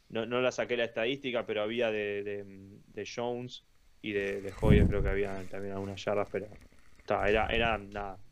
[0.09, 3.67] no, no la saqué la estadística, pero había de, de- Jones
[4.01, 6.61] y de, de Hoyer creo que había también algunas yardas, pero
[7.05, 8.23] ta, era, eran nada,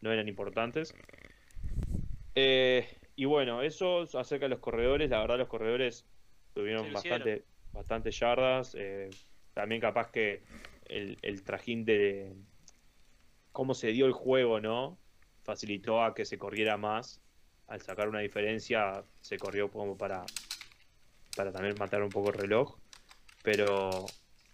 [0.00, 1.00] no eran importantes.
[2.34, 6.10] Eh, y bueno, eso acerca de los corredores, la verdad los corredores
[6.54, 8.74] tuvieron Se bastante, bastante yardas.
[8.78, 9.10] eh,
[9.54, 10.42] también capaz que
[10.86, 12.34] el, el trajín de
[13.52, 14.98] cómo se dio el juego, ¿no?
[15.42, 17.20] Facilitó a que se corriera más.
[17.68, 20.24] Al sacar una diferencia, se corrió como para,
[21.36, 22.78] para también matar un poco el reloj.
[23.42, 24.06] Pero,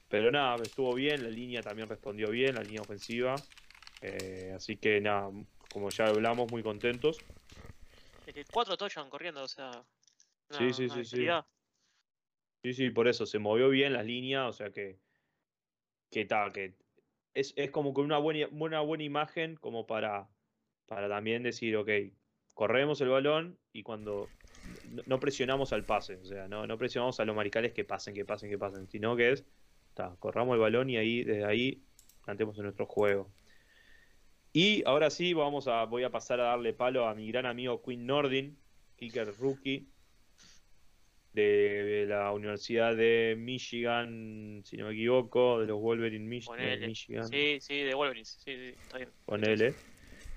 [0.09, 3.35] pero nada, estuvo bien, la línea también respondió bien, la línea ofensiva.
[4.01, 5.31] Eh, así que nada,
[5.71, 7.21] como ya hablamos, muy contentos.
[8.27, 9.83] Es que cuatro touchdowns corriendo, o sea.
[10.51, 11.27] Sí, sí, una sí, sí.
[12.63, 14.99] Sí, sí, por eso se movió bien las líneas, o sea que
[16.11, 16.75] que ta, que
[17.35, 20.29] es, es como con una buena, buena imagen como para,
[20.87, 21.91] para también decir, ok,
[22.55, 24.29] corremos el balón y cuando
[24.91, 28.15] no, no presionamos al pase, o sea, no, no presionamos a los maricales que pasen,
[28.15, 29.45] que pasen, que pasen, sino que es,
[29.95, 31.83] ta, corramos el balón y ahí, desde ahí,
[32.25, 33.31] plantemos en nuestro juego.
[34.53, 37.83] Y ahora sí, vamos a, voy a pasar a darle palo a mi gran amigo
[37.83, 38.59] Quinn Nordin,
[38.97, 39.87] kicker rookie,
[41.43, 46.87] de la Universidad de Michigan, si no me equivoco, de los Wolverine Mich- de Ponele.
[46.89, 48.29] Michigan, Sí, sí, de Wolverines.
[48.45, 49.11] Sí, sí, está bien.
[49.25, 49.75] ponele.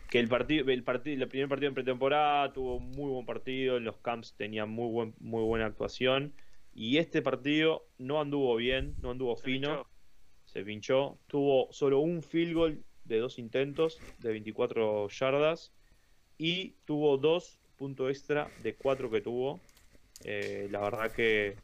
[0.09, 3.85] Que el partido, el partido, el primer partido en pretemporada tuvo muy buen partido, en
[3.85, 6.33] los camps tenía muy buen, muy buena actuación.
[6.73, 9.89] Y este partido no anduvo bien, no anduvo Se fino, pinchó.
[10.45, 11.19] se pinchó.
[11.27, 15.73] Tuvo solo un field goal de dos intentos de 24 yardas
[16.37, 19.59] y tuvo dos puntos extra de cuatro que tuvo.
[20.23, 21.57] Eh, la verdad que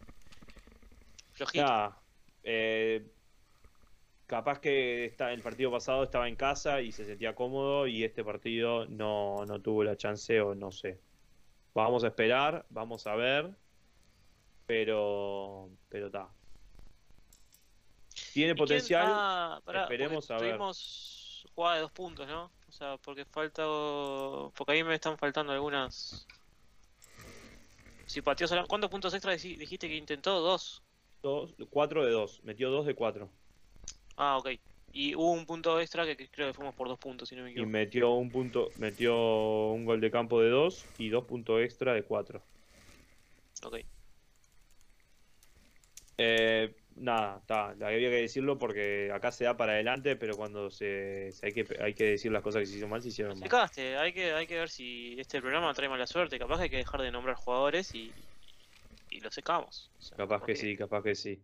[1.34, 1.96] Flojito.
[2.44, 3.06] Eh,
[4.26, 8.24] capaz que está, el partido pasado estaba en casa y se sentía cómodo y este
[8.24, 11.00] partido no, no tuvo la chance o no sé.
[11.74, 13.56] Vamos a esperar, vamos a ver,
[14.66, 16.28] pero pero está.
[18.34, 19.06] Tiene ¿Y quién- potencial.
[19.08, 20.52] ah, pará, esperemos a ver.
[20.58, 22.52] Tuvimos jugada de dos puntos, ¿no?
[22.68, 23.64] O sea, porque falta.
[24.56, 26.28] Porque ahí me están faltando algunas.
[28.08, 30.40] Si pateó sola- ¿Cuántos puntos extra dij- dijiste que intentó?
[30.40, 30.82] Dos.
[31.22, 33.30] Dos, cuatro de dos, metió dos de cuatro
[34.18, 34.50] Ah, ok.
[34.92, 37.50] Y hubo un punto extra que, creo que fuimos por dos puntos, si no me
[37.50, 37.72] y equivoco.
[37.72, 39.16] metió un punto, metió
[39.72, 42.44] un gol de campo de dos y dos puntos extra de cuatro.
[43.66, 43.78] Ok.
[46.18, 51.32] Eh, nada, está, había que decirlo porque acá se da para adelante, pero cuando se,
[51.32, 53.44] se hay que hay que decir las cosas que se hicieron mal, se hicieron mal.
[53.44, 56.38] Secaste, hay que, hay que ver si este programa trae mala suerte.
[56.40, 58.12] Capaz que hay que dejar de nombrar jugadores y,
[59.10, 59.92] y lo secamos.
[59.98, 61.40] O sea, Capaz que sí, capaz que sí.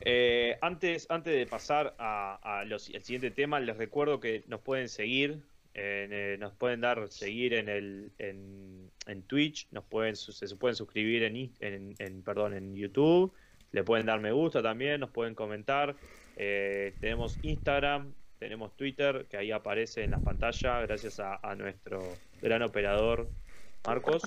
[0.00, 4.60] Eh, antes, antes de pasar a, a los- al siguiente tema, les recuerdo que nos
[4.60, 10.16] pueden seguir, en, eh, nos pueden dar seguir en el en, en Twitch, nos pueden
[10.16, 13.32] se pueden suscribir en, en, en- perdón en YouTube,
[13.72, 15.96] le pueden dar me gusta también, nos pueden comentar.
[16.36, 22.62] Eh, tenemos Instagram, tenemos Twitter, que ahí aparece en la pantalla, gracias a, nuestro gran
[22.62, 23.28] operador
[23.86, 24.22] Marcos.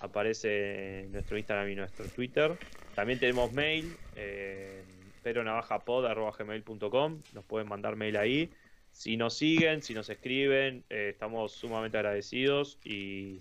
[0.00, 2.56] Aparece nuestro Instagram y nuestro Twitter.
[2.94, 4.84] También tenemos mail, eh,
[5.24, 7.20] peronavajapod.gmail.com.
[7.32, 8.48] Nos pueden mandar mail ahí.
[8.92, 13.40] Si nos siguen, si nos escriben, eh, estamos sumamente agradecidos y,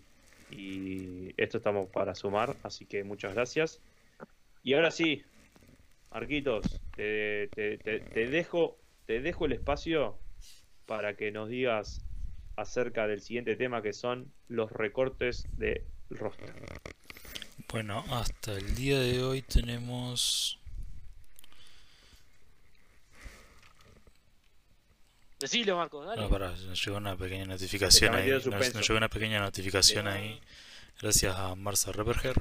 [0.50, 2.56] y esto estamos para sumar.
[2.64, 3.80] Así que muchas gracias.
[4.68, 5.24] Y ahora sí,
[6.12, 10.20] Marquitos, te, te- te- te dejo, te dejo el espacio
[10.86, 12.02] para que nos digas
[12.58, 16.54] acerca del siguiente tema que son los recortes de roster.
[17.72, 20.60] Bueno, hasta el día de hoy tenemos
[25.40, 26.26] Decilo, Marcos, dale.
[26.26, 28.30] Ah, pará, nos llegó una pequeña notificación ahí.
[28.32, 30.42] Nos, nos llegó una pequeña notificación ahí.
[31.02, 32.36] Gracias a Marza Reperger.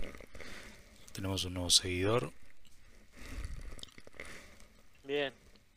[1.16, 2.30] Tenemos un nuevo seguidor.
[5.02, 5.32] Bien.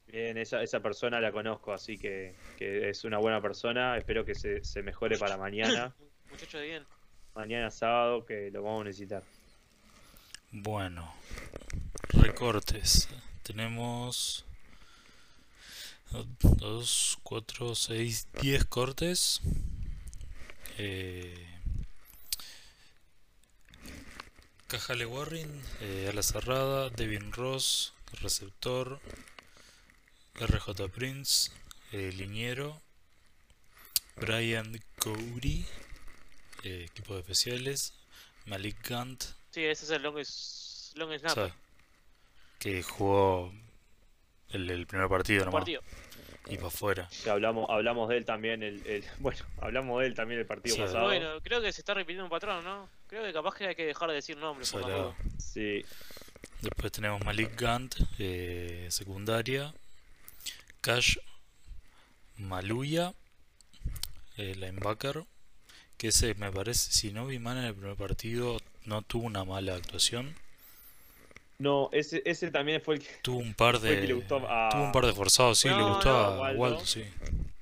[0.07, 3.97] Bien, esa, esa persona la conozco, así que, que es una buena persona.
[3.97, 5.95] Espero que se, se mejore para mañana.
[6.29, 6.85] Muchacho de bien.
[7.35, 9.23] mañana sábado, que lo vamos a necesitar.
[10.51, 11.13] Bueno,
[12.09, 13.07] recortes.
[13.41, 14.45] Tenemos
[16.11, 19.41] 2, 4, 6, 10 cortes.
[20.77, 21.58] Eh,
[24.69, 25.49] Cajale Warren,
[25.81, 28.99] eh, ala cerrada, Devin Ross, receptor,
[30.39, 31.51] RJ Prince,
[31.91, 32.79] eh, liniero,
[34.17, 35.65] Brian Cody,
[36.63, 37.93] eh, equipo de especiales,
[38.45, 41.51] Malik Gant, Sí, ese es el long, snap.
[42.59, 43.51] que jugó
[44.49, 45.81] el, el primer partido nomás partido.
[46.47, 47.09] Y para afuera.
[47.23, 50.75] Que hablamos, hablamos de él también el, el- bueno, hablamos de él también el partido
[50.75, 50.81] Sí.
[50.81, 51.05] pasado.
[51.05, 52.89] Bueno, creo que se está repitiendo un patrón, ¿no?
[53.07, 54.71] Creo que capaz que hay que dejar de decir nombres.
[54.71, 55.13] por la.
[55.37, 55.83] Sí,
[56.61, 59.73] Después tenemos Malik Gant, eh, secundaria,
[60.81, 61.17] Cash
[62.37, 63.13] Maluya,
[64.37, 65.23] el linebacker,
[65.97, 69.43] que ese me parece, si no vi mal en el primer partido, no tuvo una
[69.45, 70.35] mala actuación.
[71.59, 73.09] No, ese, ese también fue el que.
[73.21, 73.99] Tuvo un par de.
[74.01, 76.39] que le gustó a- Tuvo un par de forzados, sí, le No, gustó no, a
[76.39, 76.59] Waldo.
[76.59, 77.03] Waldo, sí.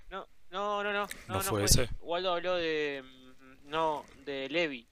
[0.10, 1.08] No, no, no, no.
[1.28, 1.90] ¿No fue ese?
[2.00, 3.04] Waldo habló de.
[3.04, 4.88] mm, No, de Levi.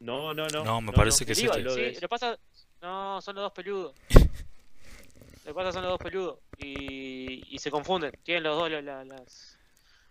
[0.00, 0.64] No, no, no.
[0.64, 1.94] No, me parece que es Levi, este.
[1.94, 2.38] Sí, le pasa.
[2.80, 3.94] No, son los dos peludos.
[5.44, 6.38] Le pasa son los dos peludos.
[6.58, 8.12] Y, y se confunden.
[8.22, 9.56] Tienen los dos la- la- las.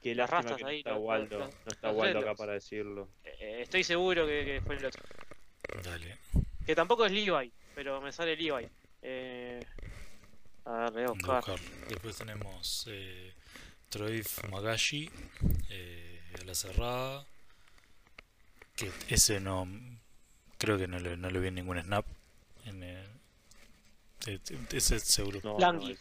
[0.01, 1.37] Qué las rastas que no ahí, está los- Waldo.
[1.39, 3.07] los- No está los Waldo acá para decirlo.
[3.23, 5.03] eh, estoy seguro que, que fue el otro.
[5.83, 6.17] Dale,
[6.65, 8.67] Que tampoco es Levi, pero me sale Levi.
[9.03, 9.63] Eh,
[10.65, 11.59] a ver, voy a buscar.
[11.87, 13.35] Después tenemos eh,
[13.87, 15.07] Troy Magashi,
[15.69, 17.23] eh, a la cerrada.
[18.75, 19.67] Que ese no.
[20.57, 22.07] Creo que no le, no le vi en ningún snap.
[22.65, 23.05] En, eh,
[24.71, 25.39] ese seguro.
[25.43, 25.93] No, Langui.
[25.93, 25.99] no,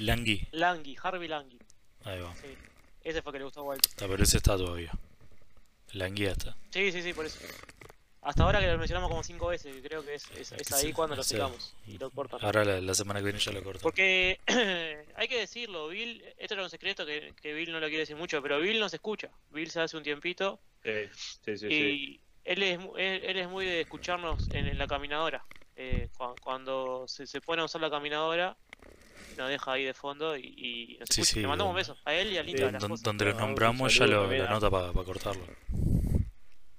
[0.00, 1.58] Langui, Langui, Harvey Langui.
[2.04, 2.36] ahí va.
[2.36, 2.54] Sí.
[3.02, 3.76] Ese fue el que le gustó a.
[3.76, 4.92] Está, pero ese está todavía.
[5.94, 6.54] Langui está.
[6.68, 7.38] Sí, sí, sí, por eso.
[8.24, 10.86] Hasta ahora que lo mencionamos como cinco veces, que creo que es, es, es ahí
[10.86, 12.40] Sí, cuando lo secamos y lo cortan.
[12.42, 13.80] Ahora la, la semana que viene ya lo corto.
[13.82, 14.40] Porque
[15.16, 18.16] hay que decirlo, Bill, esto era un secreto que, que Bill no lo quiere decir
[18.16, 19.30] mucho, pero Bill nos escucha.
[19.50, 20.90] Bill se hace un tiempito Sí,
[21.44, 21.68] sí, sí.
[21.68, 21.74] sí.
[21.74, 25.44] y él es, él, él es muy de escucharnos en, en la caminadora.
[25.76, 28.56] Eh, cua- cuando se, se pone a usar la caminadora,
[29.36, 31.34] nos deja ahí de fondo y, y nos Sí, escucha.
[31.34, 32.80] sí, Le mandamos un beso a él y a Lita.
[32.80, 35.44] Sí, donde los Ah, nombramos ya lo, la nota para cortarlo.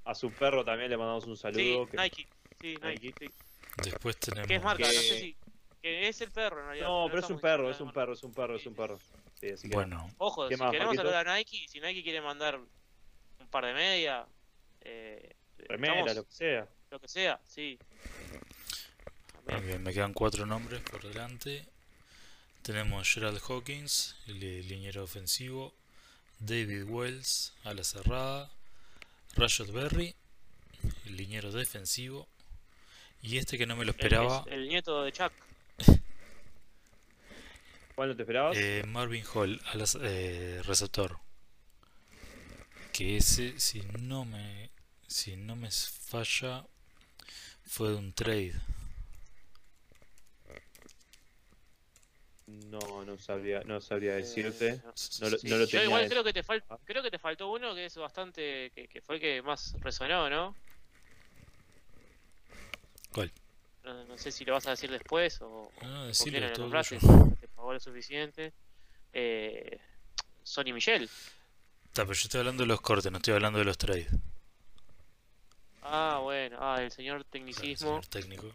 [0.05, 1.87] A su perro también le mandamos un Sí, saludo.
[1.87, 2.27] que- Nike.
[2.61, 3.13] Sí, Nike.
[3.19, 3.27] Sí.
[3.83, 4.47] Después tenemos.
[4.47, 4.83] ¿Qué es marca?
[4.83, 5.35] No Que- sé si.
[5.81, 6.87] Que es el perro en realidad.
[6.87, 8.99] No, pero es un perro, es un perro, es un perro, es un perro.
[9.39, 9.75] Sí, así que.
[9.75, 11.11] Bueno, Ojo, ¿Qué si más, queremos Marquitos?
[11.13, 14.25] saludar a Nike, si Nike quiere mandar un par de media,
[14.81, 16.67] eh, remera, estamos- lo que sea.
[16.91, 17.77] lo que sea, sí.
[19.63, 21.65] bien, me quedan cuatro nombres por delante.
[22.63, 25.73] Tenemos Gerald Hawkins, el li- liniero ofensivo.
[26.39, 28.49] David Wells, a la cerrada.
[29.35, 30.15] Rashad Berry,
[31.05, 32.27] el liniero defensivo.
[33.21, 35.31] Y este que no me lo esperaba, es el nieto de Chuck.
[37.95, 38.57] ¿Cuándo te esperabas?
[38.57, 41.17] eh, Marvin Hall, a la, eh, receptor.
[42.91, 44.69] Que ese, si no me,
[45.07, 46.65] si no me falla,
[47.65, 48.53] fue de un trade.
[52.47, 54.69] No, no sabría, no sabría decirte.
[54.69, 54.81] Eh,
[55.21, 55.47] No lo, sí.
[55.49, 55.85] no lo Yo tenía.
[55.85, 56.77] igual creo que te fal- Ah.
[56.85, 60.29] creo que te faltó uno que es bastante que, que fue el que más resonó,
[60.29, 60.55] ¿no?
[63.11, 63.31] ¿Cuál?
[63.83, 66.31] No, no sé si lo vas a decir después o, o No, no, por decilo,
[66.33, 66.99] qué no lo todo nombraste,
[67.39, 68.53] te pagó lo suficiente.
[69.13, 69.79] Eh,
[70.43, 71.03] Sonny Michel.
[71.85, 74.07] Está, pero yo estoy hablando de los cortes, no estoy hablando de los trades.
[75.81, 77.89] Ah, bueno, ah, el señor O sea, el tecnicismo.
[78.01, 78.51] señor técnico.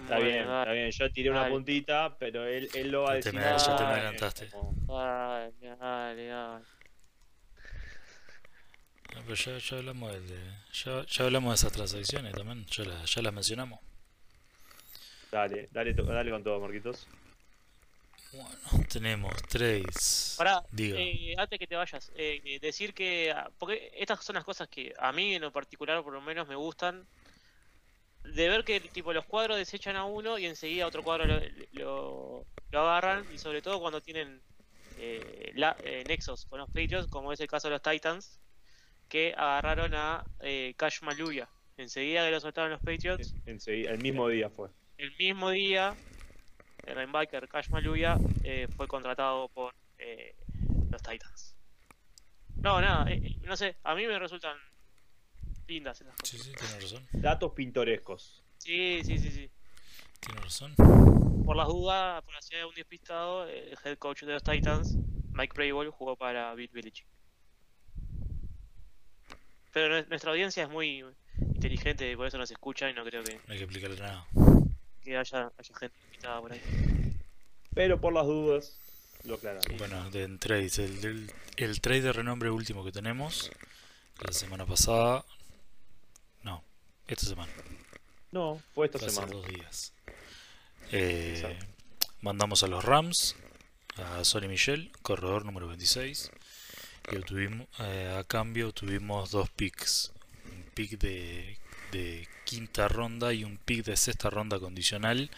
[0.00, 0.90] Está Bueno, bien, está bien.
[0.90, 1.52] Yo tiré una Dale.
[1.52, 3.40] puntita, pero él, él lo va a Ya te decir.
[3.40, 4.50] me- ya te me adelantaste.
[4.88, 6.64] dale, dale, dale.
[9.14, 10.40] Ah, pero ya, ya hablamos del de,
[10.72, 13.80] ya, ya hablamos de esas transacciones también, ya, la- ya las mencionamos.
[15.30, 17.06] Dale, dale, to- dale con todo, Marquitos.
[18.32, 20.36] Bueno, tenemos trades.
[20.38, 20.96] Pará, Diga.
[21.00, 23.32] eh, antes que te vayas, eh, eh, decir que.
[23.32, 26.46] ah, Porque estas son las cosas que a mí en lo particular, por lo menos,
[26.46, 27.04] me gustan.
[28.22, 31.40] De ver que tipo los cuadros desechan a uno y enseguida otro cuadro lo,
[31.72, 33.26] lo- lo agarran.
[33.30, 34.42] Y sobre todo cuando tienen
[34.96, 38.40] eh, la, eh, nexos con los Patriots, como es el caso de los Titans,
[39.08, 41.50] que agarraron a eh, Cash Maluya.
[41.76, 44.70] Enseguida que lo soltaron los Patriots, Enseguida, el mismo día fue.
[44.98, 45.98] el mismo día,
[46.86, 50.34] el linebacker Cash Maluya eh, fue contratado por eh,
[50.90, 51.56] los Titans.
[52.62, 53.06] No, nada,
[53.42, 54.58] no sé, a mí me resultan
[55.70, 56.46] lindas esas Sí, cosas.
[56.46, 57.08] sí, tiene razón.
[57.12, 58.42] Datos pintorescos.
[58.58, 59.50] Sí, sí, sí, sí.
[60.20, 60.74] Tiene razón.
[61.46, 64.96] Por las dudas, por de un despistado, el head coach de los Titans,
[65.32, 67.06] Mike Vrabel, jugó para Bill Belichick.
[69.72, 71.04] Pero nue- nuestra audiencia es muy
[71.38, 74.26] inteligente y por eso nos escucha y no creo que, No hay que explicarle nada.
[75.02, 76.60] que haya, haya gente invitada por ahí.
[77.74, 78.76] Pero por las dudas,
[79.24, 79.66] lo aclaramos.
[79.78, 83.50] Bueno, de trades, el, el, el trade de renombre último que tenemos,
[84.26, 85.24] la semana pasada,
[87.10, 87.52] esta semana,
[88.32, 89.32] No, fue esta fue hace semana.
[89.34, 89.92] dos días.
[90.92, 91.66] Eh, Exacto.
[92.20, 93.36] mandamos a los Rams,
[93.96, 96.30] a Sonny Michel, corredor número 26,
[97.12, 100.12] y obtuvimos, eh, a cambio obtuvimos dos picks,
[100.46, 101.58] un pick de,
[101.92, 105.30] de quinta ronda y un pick de sexta ronda condicional,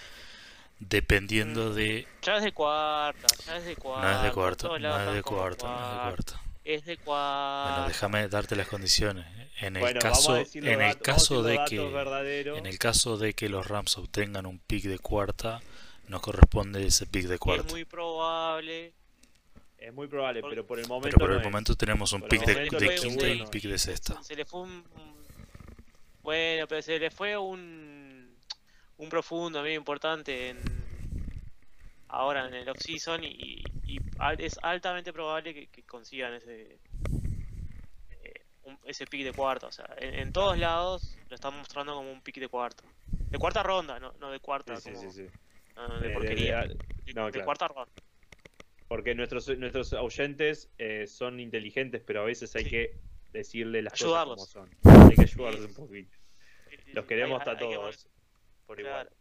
[0.80, 2.06] dependiendo de...
[2.22, 4.10] Ya es de cuarta, ya es de cuarta.
[4.10, 6.40] No es de cuarta, no es de cuarta, no es de cuarta.
[6.64, 7.84] Es de Bueno, cuarta.
[7.88, 9.26] déjame darte las condiciones.
[9.60, 12.58] En el Bueno, caso, en el datos, caso de que, verdaderos.
[12.58, 15.60] en el caso de que los Rams obtengan un pick de cuarta,
[16.08, 17.66] nos corresponde ese pick de cuarto.
[17.66, 18.92] Es muy probable.
[19.78, 21.16] Es muy probable, Por- pero por el momento.
[21.16, 21.44] Pero por no el es.
[21.46, 23.44] momento tenemos un Por pick de, quinta y bueno.
[23.44, 24.22] un pick de sexta.
[24.22, 24.84] Se le fue un.
[26.22, 28.36] Bueno, pero se le fue un.
[28.98, 30.58] Un profundo medio importante en.
[32.08, 33.62] Ahora en el off-season y,
[33.96, 36.78] y es altamente probable que, que consigan ese.
[38.10, 39.66] eh, un- ese pick de cuarta.
[39.66, 42.84] O sea, en, en todos lados lo están mostrando como un pick de cuarta.
[43.30, 44.76] De cuarta ronda, no, no de cuarta.
[44.76, 45.38] Sí, sí, como- sí, sí.
[45.76, 46.60] no, no, de Eh, de- porquería.
[46.62, 47.44] de- de, no, de claro.
[47.46, 47.92] cuarta ronda.
[48.88, 52.98] Porque nuestros, nuestros oyentes eh, son inteligentes, pero a veces hay que
[53.32, 54.36] decirle las Ayudarlos.
[54.52, 55.10] cosas como son.
[55.10, 56.16] Hay que ayudarlos un poquito.
[56.92, 58.08] Los queremos hay- a hay que todos
[58.66, 59.08] por igual.
[59.08, 59.16] Claro.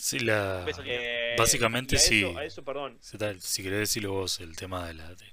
[0.00, 0.66] Sí, la...
[0.86, 2.24] Eh, Básicamente a sí.
[2.24, 2.96] Eso, a eso, perdón.
[3.00, 5.26] Si tal, si querés decirlo vos, el tema de la de,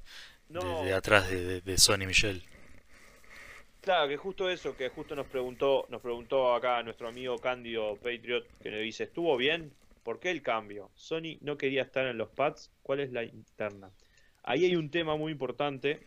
[0.50, 2.44] No, de, de atrás de, de, de Sony Michel.
[3.80, 8.46] Claro, que justo eso, que justo nos preguntó, nos preguntó acá nuestro amigo Candio Patriot,
[8.62, 9.72] que nos dice, ¿estuvo bien?
[10.04, 10.92] ¿Por qué el cambio?
[10.96, 13.90] Sony no quería estar en los pads, ¿cuál es la interna?
[14.44, 16.02] Ahí hay un tema muy importante,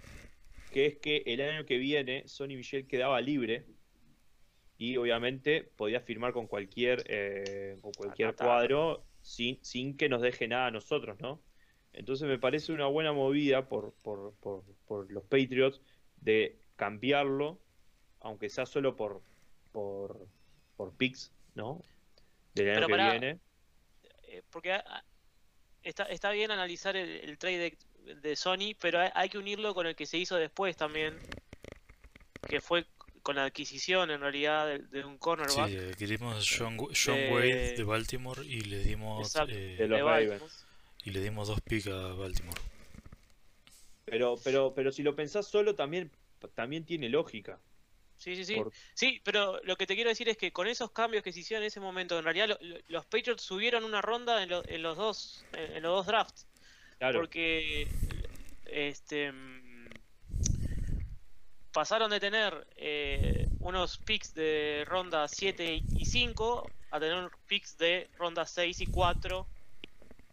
[0.70, 3.64] que es que el año que viene Sony Michel quedaba libre
[4.80, 10.48] y obviamente podía firmar con cualquier, eh, con cualquier cuadro sin, sin que nos deje
[10.48, 11.42] nada a nosotros, ¿no?
[11.92, 15.82] Entonces me parece una buena movida por, por, por, por los Patriots
[16.22, 17.60] de cambiarlo,
[18.20, 19.20] aunque sea solo por
[19.70, 20.26] por,
[20.78, 21.84] por picks, ¿no?
[22.54, 23.38] Del año Pero que viene.
[24.28, 24.80] Eh, porque
[25.82, 29.74] está, está bien analizar el, el trade de, de Sony, pero hay, hay que unirlo
[29.74, 31.18] con el que se hizo después también,
[32.48, 32.86] que fue
[33.22, 35.68] con la adquisición en realidad de, de un cornerback.
[35.68, 39.54] Sí, eh, querimos John, John De- Wade de Baltimore y le dimos Exacto.
[39.54, 40.66] eh, De los Ravens.
[41.04, 42.60] Y le dimos dos picks a Baltimore.
[44.04, 46.10] Pero, pero, pero si lo pensás solo también,
[46.54, 47.58] también tiene lógica.
[48.16, 48.56] Sí, sí, sí.
[48.56, 51.40] Por- Sí, pero lo que te quiero decir es que con esos cambios que se
[51.40, 54.68] hicieron en ese momento, en realidad lo- lo- los Patriots subieron una ronda en, lo-
[54.68, 56.46] en los dos en, en los dos drafts.
[56.98, 57.18] Claro.
[57.20, 57.88] Porque
[58.66, 59.32] este
[61.72, 68.10] pasaron de tener eh, unos picks de ronda 7 y 5 a tener picks de
[68.16, 69.50] ronda 6 y 4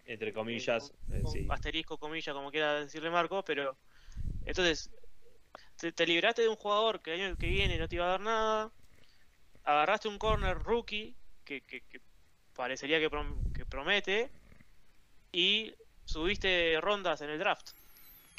[0.05, 1.47] entre comillas, eh, con sí.
[1.49, 3.79] asterisco, comilla, como quiera decirle Marco, pero
[4.45, 4.91] entonces
[5.77, 8.09] te, te libraste de un jugador que el año que viene no te iba a
[8.09, 8.75] dar nada,
[9.63, 12.01] agarraste un corner rookie que, que- que
[12.53, 14.35] parecería que, prom- que promete
[15.31, 17.71] y subiste rondas en el draft.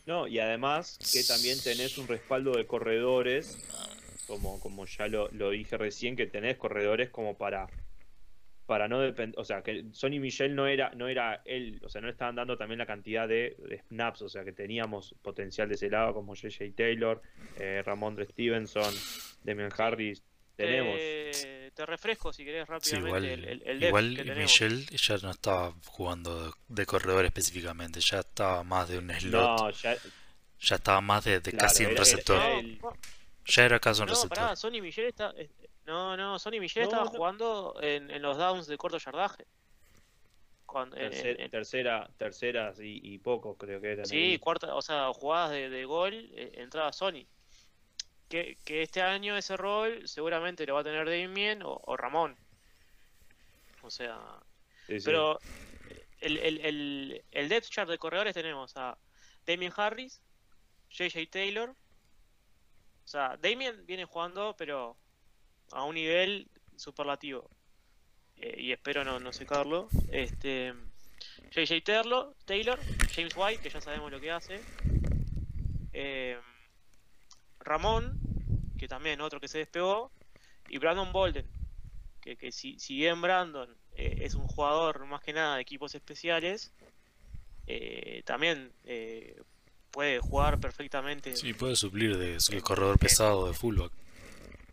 [0.08, 3.58] No, y además que también tenés un respaldo de corredores,
[4.26, 7.68] como, como ya lo, lo dije recién, que tenés corredores como para
[8.64, 12.00] para no depender, o sea, que Sony Michel no era no era él, o sea,
[12.00, 15.74] no estaban dando también la cantidad de, de snaps, o sea, que teníamos potencial de
[15.74, 17.20] ese lado como JJ Taylor,
[17.58, 18.94] eh, Ramondre Stevenson,
[19.44, 20.22] Demian Harris,
[20.56, 20.96] tenemos.
[20.96, 24.38] Te, te refresco si querés Sí, rápidamente igual, el, el, depth igual que tenemos.
[24.38, 29.70] Michel ya no estaba jugando de, corredor específicamente, ya estaba más de un slot, no,
[29.70, 29.96] ya
[30.60, 32.42] ya estaba más de, de Claro, casi un receptor.
[32.42, 32.80] el-
[33.46, 34.38] Ya era casi un No, receptor.
[34.38, 35.32] pará, Sony Michel está.
[35.36, 35.48] eh,
[35.86, 37.10] No, no, Sony Michel No, estaba no.
[37.10, 39.46] jugando en, en los downs de corto yardaje.
[40.66, 44.04] Cuando, en- tercer- en- en- tercera, terceras y, y poco creo que eran.
[44.04, 44.38] sí, ahí.
[44.38, 47.24] cuarta, o sea, jugadas de, de gol, eh, entraba Sony.
[48.28, 52.36] Que, que este año ese rol seguramente lo va a tener Damien o, o Ramón.
[53.82, 54.18] O sea,
[54.86, 55.04] Sí, sí.
[55.06, 55.38] pero
[56.20, 58.96] el, el, el, el depth chart de corredores tenemos a
[59.46, 60.20] Damien Harris,
[60.90, 61.70] JJ Taylor.
[61.70, 64.96] O sea, Damien viene jugando, pero
[65.72, 67.48] a un nivel superlativo.
[68.36, 69.88] Eh, y espero no, no secarlo.
[70.10, 70.74] Este,
[71.50, 72.78] JJ Taylor, Taylor,
[73.14, 74.60] James White, que ya sabemos lo que hace.
[75.92, 76.38] Eh,
[77.68, 78.18] Ramón,
[78.78, 80.10] que también otro que se despegó.
[80.68, 81.46] Y Brandon Bolden,
[82.20, 85.94] que, que si, si bien Brandon eh, es un jugador más que nada de equipos
[85.94, 86.72] especiales,
[87.66, 89.40] eh, también eh,
[89.90, 91.36] puede jugar perfectamente.
[91.36, 93.92] Sí, puede suplir de, de corredor pesado de fullback.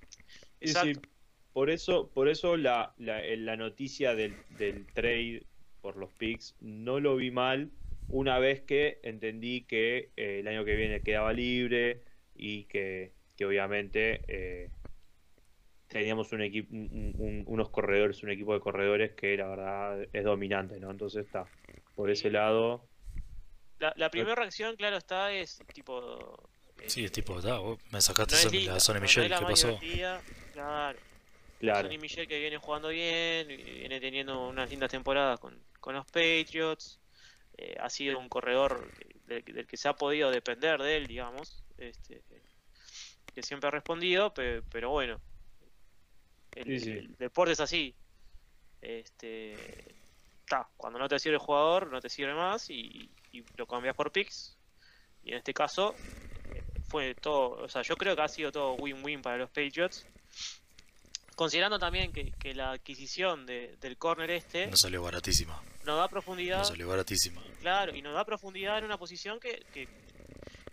[0.10, 0.72] Sí, sí.
[0.72, 1.10] Exacto.
[1.54, 5.44] Por eso, por eso la, la, la noticia del, del trade
[5.82, 7.72] por los picks no lo vi mal
[8.10, 12.02] una vez que entendí que eh, el año que viene quedaba libre
[12.36, 14.72] y que, que obviamente eh,
[15.88, 20.24] teníamos un equipo, un- un- unos corredores, un equipo de corredores que la verdad es
[20.24, 20.92] dominante, ¿no?
[20.92, 21.48] Entonces está,
[21.96, 22.88] por ese lado,
[23.80, 26.50] La, la primera reacción, claro, está es tipo.
[26.80, 29.30] eh, Sí, es tipo, da, vos me sacaste no la Sony no- no Michel, es
[29.30, 29.80] la ¿qué pasó?
[30.52, 31.00] Claro.
[31.60, 31.82] claro.
[31.84, 37.02] Sonny Michel que viene jugando bien, viene teniendo unas lindas temporadas con, con los Patriots.
[37.58, 41.08] eh, ha sido un corredor que- del, del que se ha podido depender de él,
[41.08, 41.65] digamos.
[41.78, 42.22] Este,
[43.34, 45.20] que siempre ha respondido, pe- pero, bueno.
[46.54, 46.92] El, Sí, sí.
[46.92, 47.94] el deporte es así.
[48.82, 49.58] Este,
[50.48, 53.96] ta, cuando no te sirve el jugador, no te sirve más y, y lo cambias
[53.96, 54.58] por picks.
[55.24, 55.96] Y en este caso,
[56.88, 60.06] fue todo, o sea, yo creo que ha sido todo win-win para los Patriots.
[61.36, 65.62] Considerando también que, que la adquisición de, del corner este No salió baratísima.
[65.84, 67.44] nos da profundidad, No salió baratísima.
[67.60, 69.90] claro, y nos da profundidad en una posición que, que,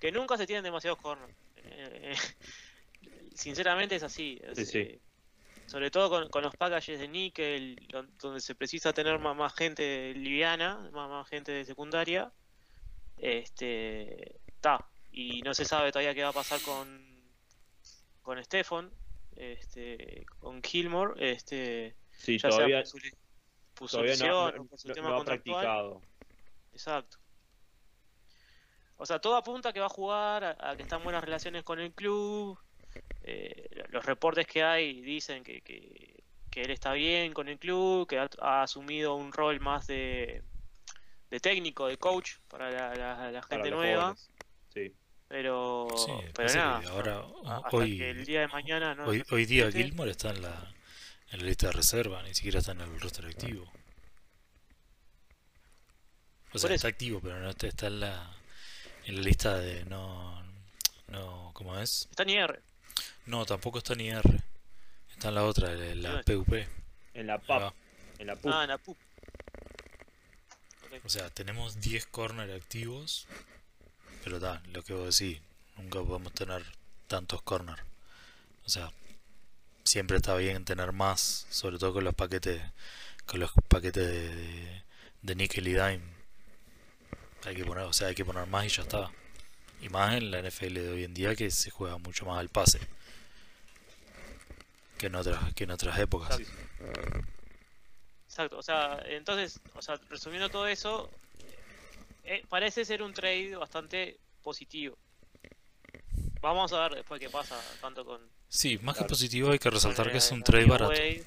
[0.03, 1.33] que nunca se tienen demasiados corners.
[1.57, 2.13] Eh,
[3.35, 4.41] sinceramente es así.
[4.43, 4.79] es, Sí, sí.
[4.79, 5.01] eh,
[5.67, 9.55] sobre todo con, con los packages de níquel, don- donde se precisa tener más, más
[9.55, 12.33] gente liviana, más, más gente de secundaria.
[13.17, 14.41] Este.
[14.49, 14.87] Está.
[15.13, 17.07] Y no se sabe todavía qué va a pasar con.
[18.23, 18.91] Con Stefan.
[19.37, 20.27] Este.
[20.41, 21.15] Con Gilmore.
[21.33, 21.95] Este.
[22.11, 23.17] Sí, Ya todavía, sea por su,
[23.75, 26.03] por todavía no, no- o por su no- ha practicado.
[26.73, 27.19] Exacto.
[29.03, 31.65] O sea, todo apunta a que va a jugar, a, a que están buenas relaciones
[31.65, 32.57] con el club.
[33.25, 38.07] Eh, los reportes que hay dicen que, que, que él está bien con el club,
[38.07, 40.45] que ha, ha asumido un rol más de,
[41.31, 44.15] de técnico, de coach para la, la- la para gente nueva.
[44.73, 44.95] Sí.
[45.27, 49.07] Pero, Sí, pero nada, ahora, a- hasta hoy, que el día de mañana no.
[49.07, 49.69] hoy, hoy día.
[49.73, 50.73] Gilmore está en la,
[51.33, 53.65] en la lista de reserva, ni siquiera está en el roster activo.
[56.53, 58.31] O sea, está activo, pero no está, está en la,
[59.05, 60.43] en la lista de no,
[61.09, 62.09] no, ¿cómo es?
[62.11, 62.63] Está en IR.
[63.27, 64.23] No, tampoco está ni R.
[65.11, 66.23] Está en la otra, en la.
[66.23, 66.53] PUP.
[67.15, 67.75] En la PAP,
[68.19, 68.53] en la PUP.
[68.53, 68.97] Ah, en la PUP.
[70.85, 71.05] Ok.
[71.05, 73.27] O sea, tenemos 10 corner activos,
[74.25, 75.41] pero da, lo que vos decís,
[75.77, 76.65] nunca podemos tener
[77.07, 77.79] tantos corner.
[78.65, 78.93] O sea,
[79.85, 82.63] siempre está bien tener más, sobre todo con los paquetes,
[83.27, 84.83] con los paquetes de, de,
[85.23, 86.12] de nickel y dime.
[87.45, 89.11] Hay que poner, o sea, hay que poner más y ya está.
[89.81, 92.49] Y más en la NFL de hoy en día que se juega mucho más al
[92.49, 92.79] pase
[94.99, 96.39] que en otras, que en otras épocas.
[98.27, 101.11] Exacto, o sea, entonces, o sea, resumiendo todo eso,
[102.23, 104.97] eh, parece ser un trade bastante positivo.
[106.41, 108.21] Vamos a ver después qué pasa, tanto con...
[108.49, 111.25] Sí, más que positivo hay que resaltar que es eh, un trade Dwayne barato.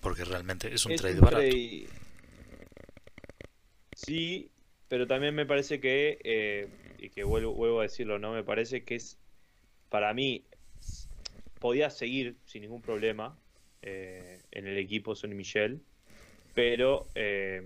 [0.00, 1.42] Porque realmente es un Es trade un barato.
[1.42, 1.88] trade-
[4.04, 4.52] Sí,
[4.88, 8.32] pero también me parece que, eh, y que vuelvo, vuelvo a decirlo, ¿no?
[8.32, 9.20] Me parece que es,
[9.88, 10.48] para mí,
[11.58, 13.40] podía seguir sin ningún problema
[13.82, 15.86] eh, en el equipo Sonny Michel,
[16.54, 17.62] pero, eh,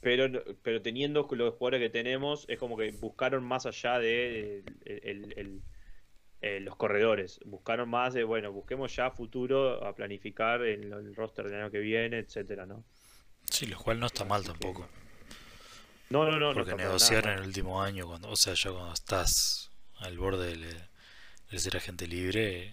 [0.00, 0.26] pero,
[0.62, 5.64] pero teniendo los jugadores que tenemos, es como que buscaron más allá de el-
[6.42, 7.40] eh, los corredores.
[7.46, 11.80] Buscaron más de, bueno, busquemos ya futuro a planificar el, el roster del año que
[11.80, 12.86] viene, etcétera, ¿no?
[13.50, 14.88] Sí, lo cual no está mal tampoco.
[16.10, 16.54] No, no, no.
[16.54, 20.56] Porque negociar nada en el último año, cuando, o sea, ya cuando estás al borde
[20.56, 20.88] de,
[21.50, 22.72] de ser agente libre,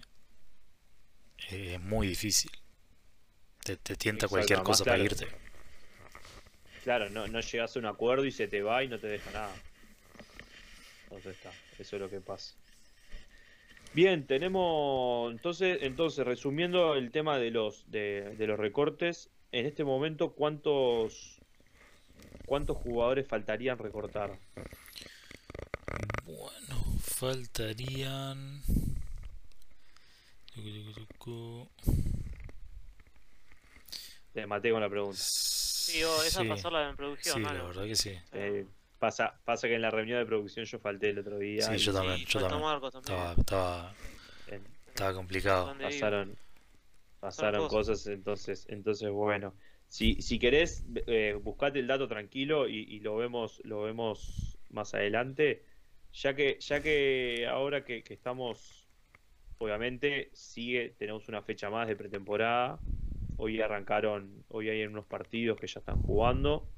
[1.50, 2.50] eh, es muy difícil.
[3.64, 5.26] Te, te tienta Exacto, cualquier cosa para irte.
[6.84, 9.30] Claro, no, no llegas a un acuerdo y se te va y no te deja
[9.32, 9.54] nada.
[11.04, 12.54] Entonces está, eso es lo que pasa.
[13.92, 19.84] Bien, tenemos entonces, entonces resumiendo el tema de los de, de los recortes, en este
[19.84, 21.40] momento cuántos
[22.46, 24.38] cuántos jugadores faltarían recortar.
[26.24, 28.62] Bueno, faltarían.
[34.32, 35.18] Te maté con la pregunta.
[35.18, 37.52] Sí, o esa Sí, pasarla en producción, sí, ¿no?
[37.54, 38.18] la verdad que sí.
[38.32, 38.66] Eh,
[38.98, 41.62] pasa, pasa que en la reunión de producción yo falté el otro día.
[41.68, 42.62] Sí, y yo también, Sí, yo también.
[42.94, 43.94] Estaba, estaba,
[44.48, 45.74] en- estaba complicado.
[45.80, 46.36] Pasaron
[47.20, 48.00] pasaron cosas.
[48.02, 49.54] cosas entonces entonces bueno
[49.88, 54.94] si si querés eh, buscate el dato tranquilo y, y lo vemos lo vemos más
[54.94, 55.64] adelante.
[56.12, 58.88] Ya que ya que ahora que, que estamos
[59.58, 62.80] obviamente sigue tenemos una fecha más de pretemporada.
[63.36, 66.72] Hoy arrancaron hoy hay unos partidos que ya están jugando.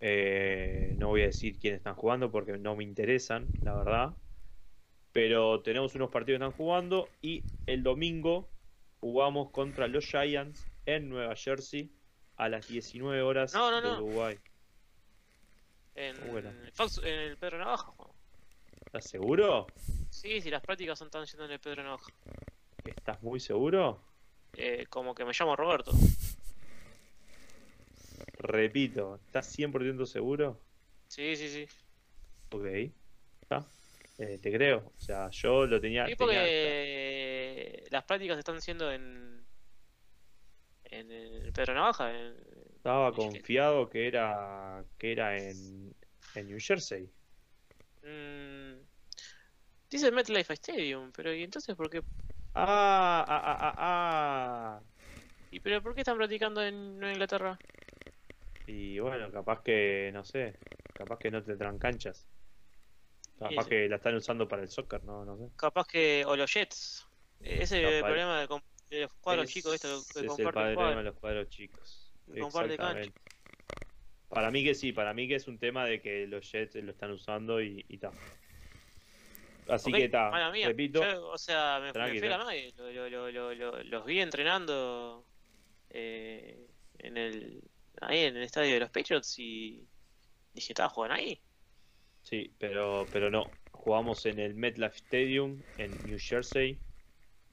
[0.00, 4.16] Eh, no voy a decir quiénes están jugando porque no me interesan la verdad.
[5.12, 8.51] Pero tenemos unos partidos que están jugando y el domingo
[9.06, 11.90] jugamos contra los Giants en Nueva Jersey
[12.36, 13.94] a las 19 horas No, no, de no.
[13.96, 14.38] Uruguay.
[15.96, 16.14] En.
[16.72, 17.92] Fox- en el Pedro Navaja.
[18.86, 19.66] ¿Estás seguro?
[20.08, 22.12] Sí, si las prácticas son tan yendo en el Pedro Navaja.
[22.84, 24.00] ¿Estás muy seguro?
[24.56, 25.90] Eh, como que me llamo Roberto.
[28.38, 30.60] Repito, ¿estás 100% seguro?
[31.08, 31.66] Sí, sí, sí.
[32.52, 32.64] Ok.
[33.42, 33.64] ¿Está?
[34.18, 34.92] Eh, te creo.
[34.96, 36.06] O sea, yo lo tenía.
[36.06, 37.01] Sí, tenía- porque
[37.92, 39.44] las prácticas están siendo en.
[40.84, 42.10] En el Pedro Navaja.
[42.10, 42.36] en-
[42.76, 45.94] estaba confiado que era que era en,
[46.34, 47.08] en New Jersey.
[48.02, 48.80] Mm,
[49.88, 52.02] dice MetLife Stadium, pero ¿y entonces por qué?
[52.54, 54.80] Ah, ah, ah, ah, ah.
[55.62, 57.58] pero por qué están practicando en Nueva Inglaterra?
[58.66, 60.54] Y bueno, capaz que, no sé,
[60.92, 62.26] capaz que no tendrán canchas.
[63.38, 65.48] Capaz que la están usando para el soccer, no, no sé.
[65.56, 67.06] Capaz que, o los Jets.
[67.42, 71.16] Ese es el problema de, los cuadros chicos, esto que es el problema de los
[71.16, 72.12] cuadros chicos.
[72.32, 73.12] Exactamente.
[74.28, 76.90] Para mí que sí, para mí que es un tema de que los Jets lo
[76.92, 78.12] están usando y, y tal.
[79.68, 81.02] Así que está, repito.
[81.30, 82.72] o sea, me, me fui la madre.
[83.84, 85.24] los vi entrenando
[85.90, 86.66] eh,
[86.98, 87.62] en el
[88.00, 89.86] ahí en el estadio de los Patriots y
[90.54, 91.40] dije, ¿estaba jugando ahí?
[92.22, 93.50] Sí, pero, pero no.
[93.72, 96.78] Jugamos en el MetLife Stadium en New Jersey.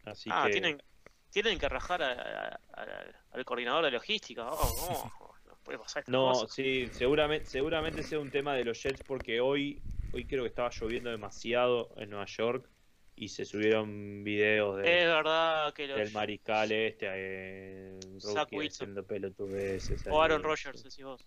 [0.10, 0.51] Así ah, que...
[0.51, 0.84] tienen,
[1.30, 4.47] tienen que rajar al coordinador de logística.
[4.49, 5.12] Oh,
[5.45, 9.82] no, puede pasar no sí, seguramente, seguramente sea un tema de los Jets porque hoy,
[10.14, 12.68] hoy creo que estaba lloviendo demasiado en Nueva York
[13.16, 20.07] y se subieron videos de, es verdad que del mariscal este eh, rookie haciendo pelotudeces
[20.07, 21.26] o Aaron Rodgers decís vos.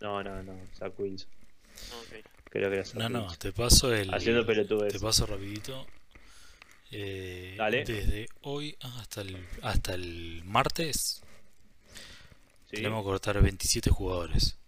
[0.00, 1.28] No no no Zach Wilson.
[2.44, 5.00] Creo que era Zach no no te paso el haciendo pelotudeces.
[5.00, 5.84] te paso rapidito
[6.90, 7.84] eh, Dale.
[7.84, 11.22] desde hoy hasta el hasta el martes
[12.70, 14.58] tenemos que cortar 27 jugadores.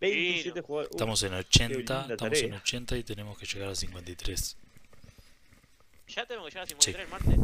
[0.00, 0.90] 27 jugadores.
[0.92, 4.56] Estamos en 80 estamos en 80 y tenemos que llegar a 53
[6.08, 7.34] ya tenemos que llegar a 53 el martes.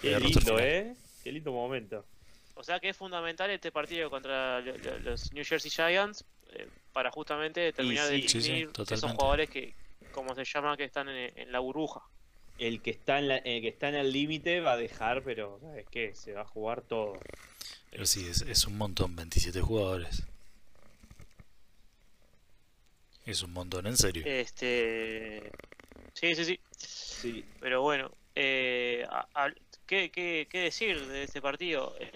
[0.00, 0.96] Qué lindo, ¿eh?
[1.22, 2.04] Qué lindo momento.
[2.54, 7.72] O sea que es fundamental este partido contra los New Jersey Giants eh, para justamente
[7.72, 9.74] terminar de definir esos jugadores que,
[10.14, 12.02] como se llama, que están en, la burbuja.
[12.58, 15.86] El que está en el que está en el límite va a dejar, pero ¿sabes
[15.90, 16.14] qué?
[16.14, 17.18] Se va a jugar todo.
[17.90, 20.24] Pero sí, es, es un montón, 27 jugadores.
[23.26, 24.22] Es un montón, en serio.
[24.26, 25.50] Este.
[26.12, 26.60] Sí, sí, sí.
[26.76, 27.44] Sí.
[27.60, 29.06] Pero bueno, eh,
[29.86, 31.96] ¿qué, qué, qué, decir de este partido?
[31.98, 32.12] Eh,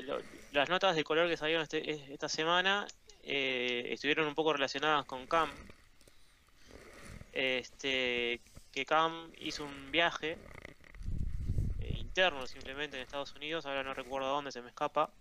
[0.52, 2.86] las notas de color que salieron este, esta semana
[3.22, 5.50] eh, estuvieron un poco relacionadas con Cam.
[7.38, 8.40] Este,
[8.72, 10.36] que Cam hizo un viaje
[11.78, 15.12] interno simplemente en Estados Unidos, ahora no recuerdo dónde, se me escapa.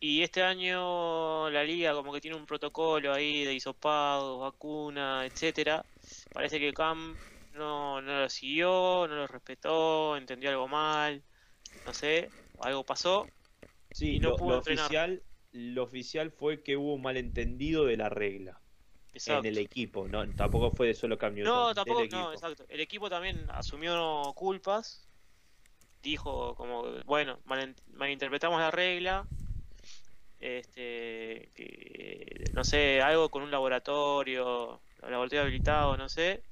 [0.00, 5.86] Y este año la liga como que tiene un protocolo ahí de hisopado, vacuna, etcétera.
[6.32, 7.16] Parece que Cam
[7.52, 11.22] no, no lo siguió, no lo respetó, entendió algo mal,
[11.86, 12.28] no sé,
[12.58, 13.28] algo pasó.
[13.92, 15.22] Sí, y no lo, pudo oficial,
[15.52, 18.57] lo oficial fue que hubo un malentendido de la regla.
[19.26, 21.44] En el equipo, no, tampoco fue de solo cambio.
[21.44, 22.64] No, tampoco, no, exacto.
[22.68, 25.06] El equipo también asumió culpas,
[26.02, 27.38] dijo como, bueno,
[27.94, 29.26] malinterpretamos la regla,
[30.40, 36.42] este, que, no sé, algo con un laboratorio, laboratorio habilitado, no sé,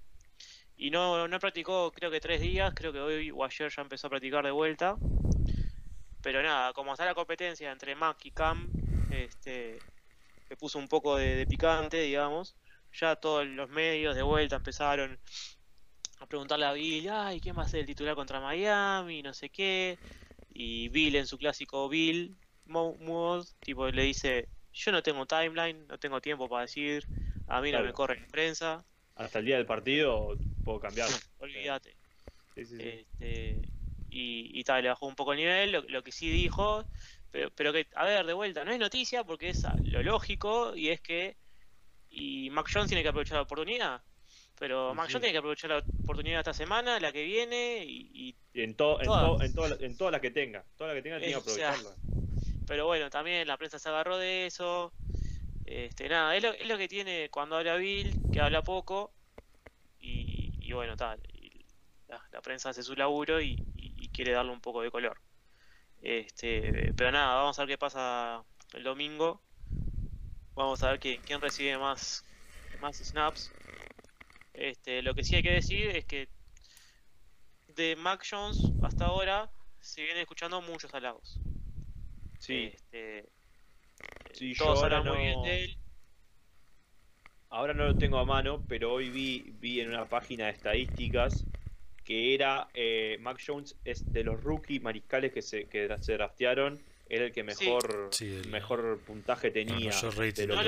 [0.76, 4.08] y no, no practicó creo que tres días, creo que hoy o ayer ya empezó
[4.08, 4.96] a practicar de vuelta.
[6.22, 8.68] Pero nada, como está la competencia entre Mac y Cam,
[9.10, 9.78] este,
[10.48, 12.56] que puso un poco de, picante, digamos,
[12.92, 15.18] ya todos los medios de vuelta empezaron
[16.18, 19.22] a preguntarle a Bill, ay, ¿quién va a ser el titular contra Miami?
[19.22, 19.98] No sé qué.
[20.52, 25.98] Y Bill en su clásico Bill Mode, tipo le dice, yo no tengo timeline, no
[25.98, 27.06] tengo tiempo para decir,
[27.48, 28.84] a mí no me corre en prensa.
[29.14, 31.08] Hasta el día del partido puedo cambiar.
[31.38, 31.96] Olvídate.
[32.56, 33.06] Este,
[34.10, 36.84] y, tal, le bajó un poco el nivel, lo, que sí dijo,
[37.30, 40.88] pero, pero, que, a ver, de vuelta, no es noticia porque es lo lógico y
[40.88, 41.36] es que
[42.10, 44.02] y Mac Jones tiene que aprovechar la oportunidad.
[44.58, 48.74] Pero Mac Jones tiene que aprovechar la oportunidad esta semana, la que viene y, en,
[48.74, 49.06] todo, en,
[49.52, 50.64] to, en, en todas las que tenga.
[50.76, 51.90] Todas las que tenga tiene que aprovecharla.
[52.66, 54.92] pero bueno, también la prensa se agarró de eso.
[55.66, 59.12] Este, nada, es lo, es lo que tiene cuando habla Bill, que habla poco,
[60.00, 61.20] y, bueno, tal,
[62.08, 63.56] la, prensa hace su laburo y,
[64.12, 65.18] quiere darle un poco de color.
[66.06, 68.44] Este, pero nada, vamos a ver qué pasa
[68.74, 69.42] el domingo.
[70.54, 72.24] Vamos a ver quién, quién recibe más,
[72.80, 73.50] más snaps.
[74.54, 76.28] Este, lo que sí hay que decir es que
[77.74, 79.50] de Mac Jones hasta ahora
[79.80, 81.40] se vienen escuchando muchos halagos.
[82.38, 82.70] Sí.
[82.72, 83.28] Este,
[84.56, 85.78] todos hablan muy bien de él.
[87.48, 91.44] Ahora no lo tengo a mano, pero hoy vi, vi en una página de estadísticas
[92.06, 96.80] que era eh, Mac Jones es de los rookie mariscales que se, que se draftearon
[97.08, 98.10] era el que mejor
[98.48, 99.90] mejor puntaje tenía.
[100.00, 100.62] no,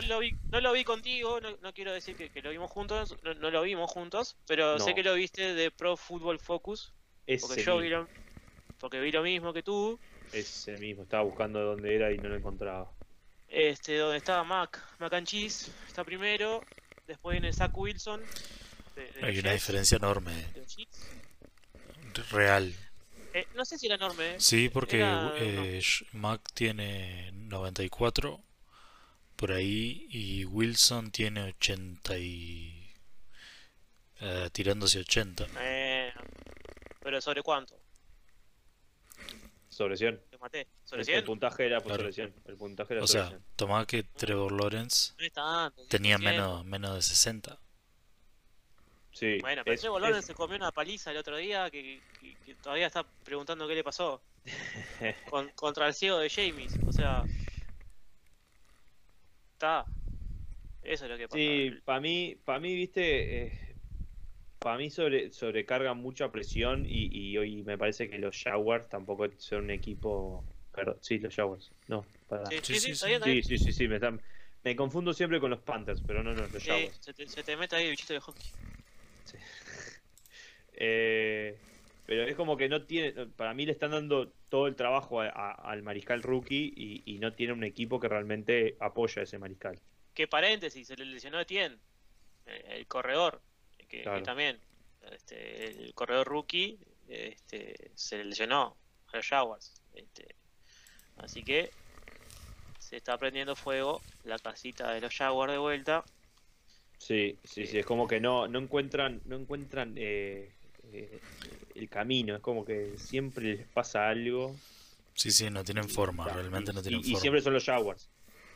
[0.00, 3.62] lo, vi, no, lo, vi, contigo, no, quiero decir que, lo vimos juntos, no, lo
[3.62, 6.92] vimos juntos, pero sé que lo viste de Pro Football Focus.
[7.26, 8.08] porque yo vi lo,
[8.78, 9.98] porque vi lo mismo que tú.
[10.32, 12.90] Ese mismo, estaba buscando dónde era y no lo encontraba.
[13.48, 16.62] Este, donde estaba Mac, Mac and Cheese, está primero.
[17.06, 18.22] Después viene Zach Wilson.
[19.22, 20.32] Hay una diferencia enorme.
[22.30, 22.74] Real.
[23.32, 24.34] Eh, no sé si era enorme.
[24.34, 24.40] ¿eh?
[24.40, 25.82] Sí, porque Era- eh,
[26.12, 28.40] Mac tiene 94
[29.36, 32.92] por ahí y Wilson tiene 80 y...
[34.20, 35.46] eh, tirándose 80.
[35.58, 36.12] Eh,
[37.00, 37.76] pero ¿sobre cuánto?
[39.68, 40.22] Sobre 100.
[40.30, 40.68] Te maté.
[40.84, 41.24] ¿Sobre El, 100?
[41.24, 42.02] puntaje era por Claro.
[42.04, 42.34] sobre 100.
[42.44, 43.44] El puntaje era O sobre sea, 100.
[43.56, 45.84] tomá que Trevor Lawrence No tanto.
[45.88, 46.30] tenía 100.
[46.30, 47.58] menos, menos de 60.
[49.14, 49.38] Sí.
[49.40, 52.34] Bueno, pero es- Trevor es- Lawrence se comió una paliza el otro día que, que-
[52.44, 54.20] que todavía está preguntando qué le pasó.
[55.30, 56.76] Con- contra el ciego de James.
[56.86, 57.24] O sea.
[59.54, 59.84] Está.
[60.82, 61.38] Eso es lo que pasa.
[61.38, 63.52] Sí, para mí, para mí, viste,
[64.58, 69.26] para mí sobre, sobrecargan mucha presión y, y hoy me parece que los Jaguars tampoco
[69.38, 70.44] son un equipo...
[70.72, 71.70] Perdón, sí, los Jaguars.
[71.86, 72.44] No, para...
[72.46, 73.42] Sí, Sí, sí, sí, sí, sí.
[73.42, 74.20] Sí, sí, sí, sí, me, están-
[74.62, 76.98] me confundo siempre con los Panthers, pero no, no, los Jaguars.
[77.00, 78.42] se, te, se te mete ahí el bichito de hockey.
[80.76, 81.58] Eh,
[82.06, 85.28] pero es como que no tiene, para mí le están dando todo el trabajo a-
[85.28, 89.38] a- al mariscal rookie y, y no tiene un equipo que realmente apoya a ese
[89.38, 89.78] mariscal.
[90.14, 91.78] Que paréntesis, se le lesionó a Etienne,
[92.46, 93.42] el, el corredor,
[93.88, 94.60] que, también,
[95.10, 98.76] este, el corredor rookie, este, se le lesionó
[99.12, 99.74] a los Jaguars.
[99.94, 100.36] Este,
[101.16, 101.72] así que
[102.78, 106.04] se está prendiendo fuego la casita de los Jaguars de vuelta.
[106.98, 110.54] Sí, sí, sí, es como que no, no encuentran, no encuentran eh,
[110.94, 111.20] eh,
[111.74, 114.54] el camino, es como que siempre les pasa algo.
[115.14, 117.20] Sí, sí, no tienen forma, y- realmente no y- tienen y, forma.
[117.20, 118.08] siempre son los Jaguars.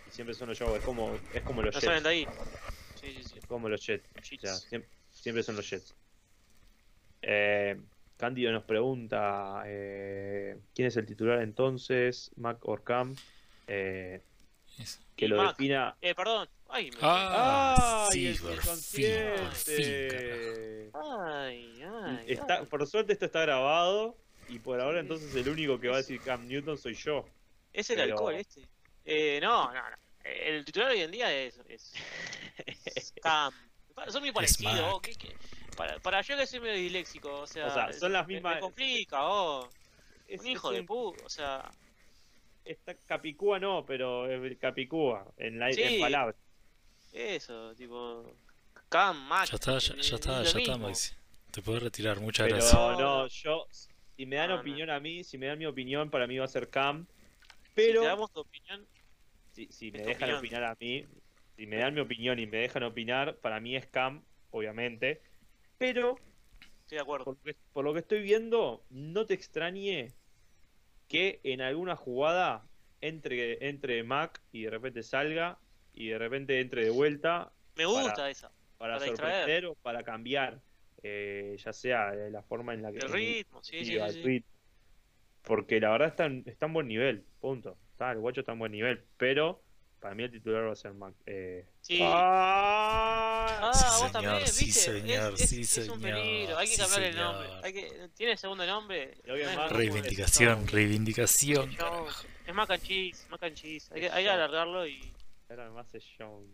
[0.08, 1.84] Y siempre son los Jaguars, es como, es como los No Jets.
[1.84, 2.26] salen de ahí.
[3.00, 3.38] Sí, sí, sí.
[3.38, 4.08] Es como los Jets.
[4.16, 4.40] O Jets.
[4.42, 5.94] sea, siempre, siempre son los Jets.
[7.22, 7.78] Eh,
[8.16, 13.14] Cándido nos pregunta eh, quién es el titular entonces, Mac Orcam.
[13.68, 14.22] Eh,
[14.78, 15.56] Es- que Y lo Mac.
[15.56, 15.96] defina.
[16.00, 16.48] Eh, perdón.
[16.68, 19.04] Ay, me- Ah, ¡Ay, sí, el por fin, por fin,
[19.54, 20.90] subconsciente!
[20.94, 22.66] ay, ay, Está, ay.
[22.66, 24.16] por suerte esto está grabado
[24.48, 27.24] y por ahora entonces el único que va a decir Cam Newton soy yo.
[27.72, 28.68] Es el pero- alcohol este.
[29.04, 29.96] Eh, no, no, no.
[30.24, 31.58] El titular hoy en día es.
[31.68, 31.94] es,
[32.94, 33.52] es Cam.
[34.08, 34.78] Son muy parecidos.
[34.92, 35.34] Oh, ¿qué- qué?
[35.76, 37.66] Para, para yo que soy medio disléxico, o sea.
[37.66, 39.68] O sea, son las me- mismas- Me complica, oh.
[40.26, 41.14] Es, Un hijo es de un- pu.
[41.24, 41.70] O sea.
[42.64, 45.82] Está Capicúa no, pero es Capicúa en, la, Sí.
[45.82, 46.36] en palabras.
[47.12, 48.36] Eso, tipo.
[48.88, 49.48] Cam, Mac.
[49.50, 50.78] Ya está, ya, ya está, es ya está.
[50.78, 51.14] Maxi.
[51.50, 52.74] Te puedes retirar, muchas Pero gracias.
[52.74, 53.66] No, no, yo,
[54.16, 54.60] si me dan No, no.
[54.60, 57.06] opinión a mí, si me dan mi opinión, para mí va a ser Cam.
[57.06, 58.86] Si Pero te damos tu opinión,
[59.52, 60.38] si, si me dejan opinión.
[60.38, 61.06] opinar a mí,
[61.56, 65.22] si me dan mi opinión y me dejan opinar, para mí es Cam, obviamente.
[65.78, 66.16] Pero
[66.82, 67.24] estoy de acuerdo.
[67.24, 70.14] por lo que, por lo que estoy viendo, no te extrañe
[71.08, 72.68] que en alguna jugada
[73.00, 75.58] entre, entre Mac y de repente salga
[75.94, 78.50] y de repente entre de vuelta Me gusta esa.
[78.78, 79.66] para, Para sorprender distraer.
[79.66, 80.60] o para cambiar,
[81.02, 84.22] eh, ya sea la forma en la que El ritmo, sí, sí, iba sí, el
[84.22, 84.28] sí.
[84.28, 84.50] ritmo.
[85.42, 87.78] Porque la verdad está en, está en buen nivel, punto.
[87.92, 89.62] Está, el guacho está en buen nivel, pero
[89.98, 91.14] para mí el titular va a ser Mac.
[91.26, 91.98] Eh, Sí.
[92.02, 93.58] ¡Ah!
[93.60, 96.66] Ah, Sí, vos señor, también, sí, señor, es, es- sí, es un señor, peligro, hay
[96.68, 97.48] que sí, cambiar el nombre.
[97.62, 99.16] Hay que, ¿Tiene segundo nombre?
[99.26, 101.70] No Reivindicación, reivindicación.
[102.46, 103.90] es mac and cheese, mac and cheese.
[103.92, 105.00] Hay que, hay que alargarlo y.
[105.48, 106.50] Ahora más es Jones.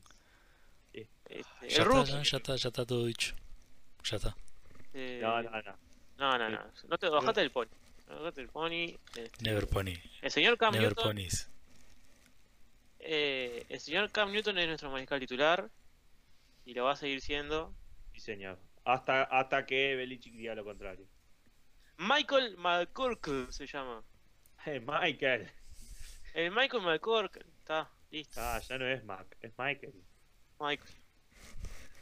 [0.93, 2.11] Este, Ya el está, rookie.
[2.13, 3.35] ya, ya está, ya está todo dicho.
[4.05, 4.37] Ya está.
[4.93, 5.77] eh, No, no, no.
[6.19, 6.61] no, no, no.
[6.89, 7.67] No te bajate el pony.
[8.09, 8.97] Bajate el pony.
[9.17, 9.95] este, Never pony.
[10.23, 11.05] el señor Cam Never Newton.
[11.05, 11.51] ponies.
[13.01, 15.69] eh, el señor Cam Newton es nuestro mariscal titular.
[16.65, 17.75] Y lo va a seguir siendo.
[18.13, 18.59] Sí, señor.
[18.85, 21.07] Hasta, hasta que Belichick diga lo contrario.
[21.99, 24.03] Michael McCorkle se llama.
[24.67, 25.51] Eh, Michael.
[26.35, 27.45] El Michael McCorkle.
[27.59, 28.41] Está, listo.
[28.41, 29.93] Ah, ya no es Mac, es Michael.
[30.61, 30.95] Michael.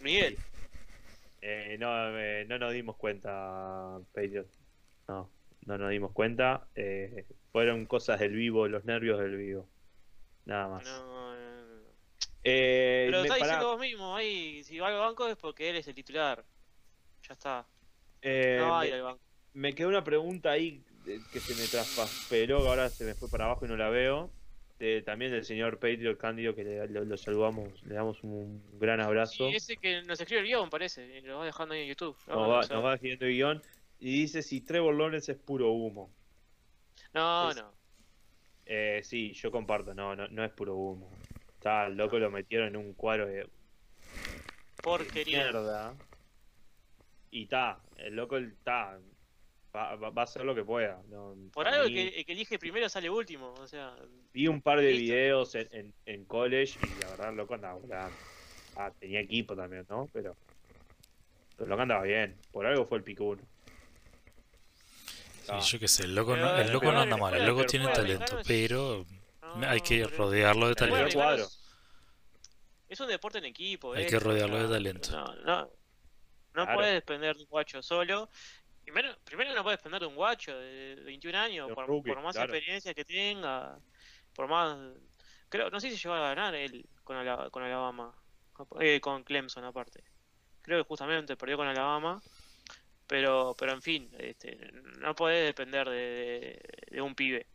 [0.00, 0.38] Miguel.
[1.40, 4.46] Eh, no, eh, no nos dimos cuenta, Patriot.
[5.08, 5.30] No,
[5.66, 6.66] no nos dimos cuenta.
[6.74, 9.68] Eh, fueron cosas del vivo, los nervios del vivo.
[10.44, 10.84] Nada más.
[10.84, 11.82] No, no, no, no.
[12.44, 15.36] Eh, Pero lo me- está pará, diciendo vos mismo, ahí, si va al banco es
[15.36, 16.44] porque él es el titular.
[17.28, 17.66] Ya está.
[18.20, 19.20] eh, No va a ir al banco.
[19.54, 20.82] me quedó una pregunta ahí
[21.32, 24.30] que se me traspasperó, que ahora se me fue para abajo y no la veo.
[24.82, 29.00] De- también del señor Patriot Cándido, que le- lo, lo saludamos, le damos un gran
[29.00, 29.48] abrazo.
[29.48, 31.06] Sí, ese que nos escribe el guion, parece.
[31.18, 32.16] y Lo va dejando ahí en YouTube.
[32.26, 33.62] Nos No, va, nos escribiendo el guion
[34.00, 36.10] y dice si Trevor Lawrence es puro humo.
[37.14, 37.72] no, es- no.
[38.66, 41.08] Eh, sí, yo comparto, no, no, no es puro humo.
[41.54, 43.48] Está, el loco lo metieron en un cuadro de
[44.82, 45.44] Porquería.
[45.44, 45.94] mierda.
[47.30, 48.98] Y está, el loco está,
[49.74, 51.02] va, va- va a hacer lo que pueda.
[51.08, 53.52] no, Por algo mí, que el que elige primero sale último.
[53.54, 53.94] O sea,
[54.32, 55.00] Vi un par de Listo.
[55.02, 58.16] videos en, en, en college y la verdad el loco andaba volando.
[58.76, 60.08] Ah, tenía equipo también, ¿no?
[60.12, 60.34] Pero,
[61.56, 62.36] pero el loco andaba bien.
[62.50, 63.42] Por algo fue el pico uno.
[65.44, 67.88] Sí, yo qué sé, el loco no, el loco no anda mal, el loco tiene
[67.88, 69.04] talento, pero
[69.66, 71.48] hay que rodearlo de talento.
[72.88, 73.92] Es un deporte en equipo.
[73.94, 75.10] Hay que rodearlo de talento.
[75.10, 75.70] No, no,
[76.54, 78.28] no puedes depender de un guacho solo.
[78.93, 83.05] Primero, primero no puedes depender de un guacho de 21 años, por, más experiencia que
[83.05, 83.78] tenga,
[84.34, 84.76] por más...
[85.49, 87.16] Creo, no sé si llegó a ganar él con,
[87.51, 88.14] con Alabama,
[88.80, 90.05] eh, con Clemson aparte.
[90.61, 92.20] Creo que justamente perdió con Alabama
[93.12, 94.57] pero, pero en fin, este,
[95.01, 97.47] no podés depender de, un pibe.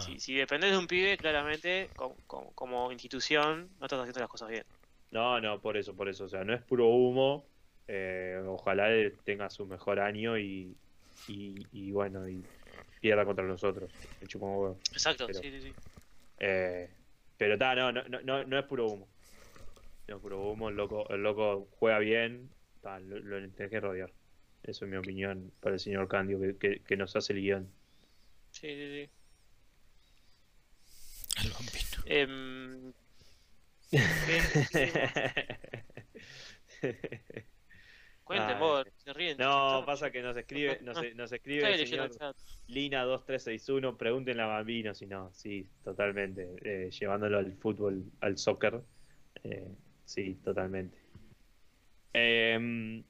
[0.00, 1.88] Si, si dependes de un pibe, claramente,
[2.26, 4.64] como, institución, no estás haciendo las cosas bien.
[5.12, 6.24] No, no, por eso, por eso.
[6.24, 7.46] O sea, no es puro humo.
[7.92, 8.86] Eh, ojalá
[9.24, 10.76] tenga su mejor año y,
[11.26, 12.40] y, bueno, y
[13.00, 13.90] pierda contra nosotros.
[14.92, 15.72] Exacto, sí, sí, sí.
[16.38, 16.88] Eh,
[17.36, 19.08] pero está, no, no, no, no es puro humo.
[20.06, 22.48] No es puro humo, el loco, el loco juega bien,
[22.84, 24.12] lo, lo tenés que rodear.
[24.62, 27.68] Eso es mi opinión para el señor Candio, que, que, nos hace el guion.
[28.52, 29.10] Sí, sí, sí.
[31.42, 32.04] El bambino.
[32.06, 32.92] Eh...
[38.30, 39.36] Cuenten vos, se ríen.
[39.38, 42.10] No, pasa que nos escribe, nos, nos escribe el señor
[42.68, 48.80] Lina2361, pregúntenle a Bambino si no, sí, totalmente, eh, llevándolo al fútbol, al soccer,
[49.42, 49.68] eh,
[50.04, 50.96] sí, totalmente.
[52.12, 53.02] Eh,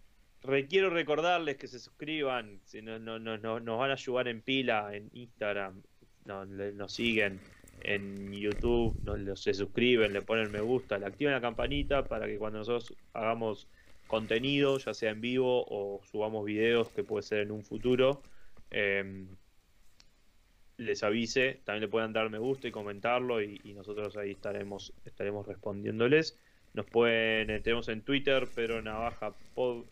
[0.42, 4.88] Requiero recordarles que se suscriban, si no, no, no, nos van a ayudar en pila
[4.94, 5.82] en Instagram,
[6.24, 7.40] nos siguen
[7.82, 12.38] en YouTube, nos, se suscriben, le ponen me gusta, le activan la campanita para que
[12.38, 13.68] cuando nosotros hagamos
[14.11, 18.22] contenido, ya sea en vivo o subamos videos que puede ser en un futuro,
[18.72, 19.28] em,
[20.78, 25.46] les avise, también le puedan dar me gusta y comentarlo y, nosotros ahí estaremos, estaremos
[25.46, 26.36] respondiéndoles.
[26.74, 29.84] Nos pueden, eh, tenemos en Twitter, pero Navaja Pod,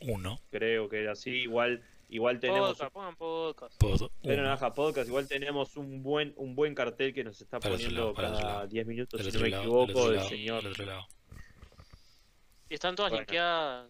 [0.00, 0.40] uno.
[0.50, 1.30] Creo que era así.
[1.30, 2.78] Igual, igual tenemos.
[3.16, 3.80] podcast.
[4.22, 8.66] Pero Naja Podcast, igual tenemos un buen, un buen cartel que nos está poniendo cada
[8.66, 10.64] 10 minutos, si no me equivoco, del señor.
[12.68, 13.88] Y están todas linkeadas.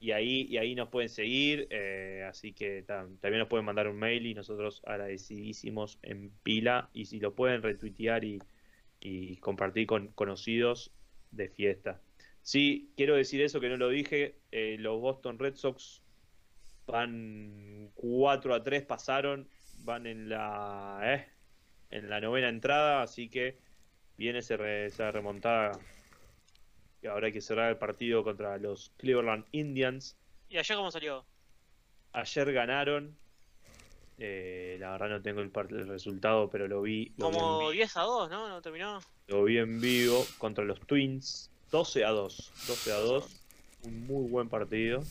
[0.00, 3.96] Y ahí, y ahí nos pueden seguir, eh, así que también nos pueden mandar un
[3.96, 6.90] mail y nosotros agradecidísimos en pila.
[6.92, 8.42] Y si lo pueden retuitear y,
[8.98, 10.90] y compartir con conocidos
[11.30, 12.00] de fiesta.
[12.42, 14.36] Sí, quiero decir eso que no lo dije.
[14.50, 16.02] Eh, los Boston Red Sox
[16.86, 19.48] van 4 a 3, pasaron,
[19.84, 21.26] van en la eh,
[21.90, 23.58] en la novena entrada, así que
[24.16, 25.78] viene esa remontada.
[27.02, 30.16] Y ahora hay que cerrar el partido contra los Cleveland Indians.
[30.48, 31.24] ¿Y ayer cómo salió?
[32.12, 33.16] Ayer ganaron.
[34.18, 37.10] Eh, la verdad no tengo el, el, resultado, pero lo vi.
[37.18, 38.48] Como 10 a 2, ¿no?
[38.48, 39.00] ¿No terminó?
[39.26, 41.50] Lo vi en vivo contra los Twins.
[41.72, 42.52] 12 a 2.
[42.68, 43.40] 12 a 2.
[43.84, 45.02] Un muy buen partido.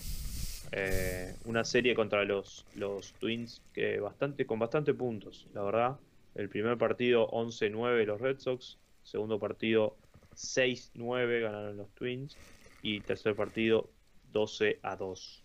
[0.72, 6.00] Eh, una serie contra los, los Twins que bastante, con bastante puntos, la verdad.
[6.36, 8.78] El primer partido 11-9 los Red Sox.
[9.04, 9.98] Segundo partido
[10.36, 12.38] 6-9 ganaron los Twins.
[12.82, 13.90] Y tercer partido
[14.32, 15.44] 12 a 2.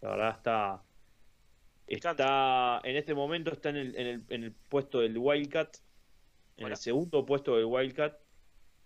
[0.00, 0.82] La verdad está.
[1.86, 2.80] Está.
[2.84, 5.76] En este momento está en el, en el, en el puesto del Wildcat.
[6.56, 8.18] En el segundo puesto del Wildcat.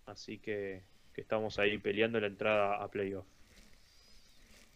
[0.05, 0.83] Así que
[1.15, 3.25] que estamos ahí peleando la entrada a playoff.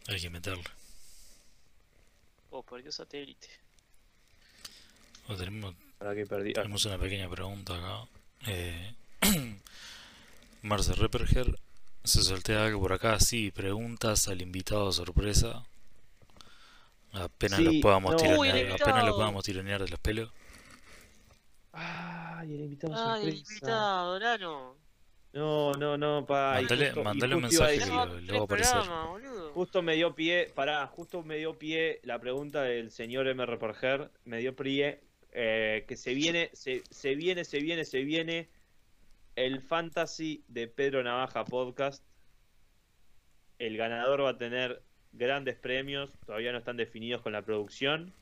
[0.07, 0.63] Hay que meterle.
[2.49, 3.47] Oh, perdió satélite.
[5.27, 6.51] Oh, tenemos, que perdí?
[6.51, 6.61] Ah.
[6.61, 8.09] tenemos una pequeña pregunta acá.
[8.47, 8.95] Eh,
[10.61, 11.57] Marce Repperger
[12.03, 15.63] se soltea que por acá sí, preguntas al invitado sorpresa.
[17.11, 20.31] Apenas lo podamos tironear, apenas lo podamos tironear de los pelos.
[21.71, 23.13] Ay, el invitado sorpresa.
[23.13, 24.75] Ay, el invitado, Lano.
[25.31, 26.59] No, no, no, pa.
[27.03, 28.81] Mandale, un mensaje y luego aparecer.
[29.53, 33.45] Justo me dio pie, pará, justo me dio pie la pregunta del señor M.
[33.45, 35.01] Reporger, me dio pie
[35.31, 38.49] eh, que se viene, se, se viene, se viene, se viene
[39.45, 42.03] el fantasy de Pedro Navaja Podcast.
[43.57, 44.81] El ganador va a tener
[45.11, 48.13] grandes premios, todavía no están definidos con la producción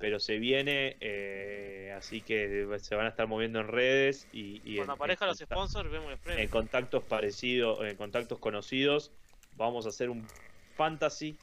[0.00, 4.94] pero se viene, eh, así que se van a estar moviendo en redes y, cuando
[4.94, 9.12] aparezcan los sponsors vemos En contactos parecidos, en contactos conocidos,
[9.56, 10.26] vamos a hacer un
[10.74, 11.36] fantasy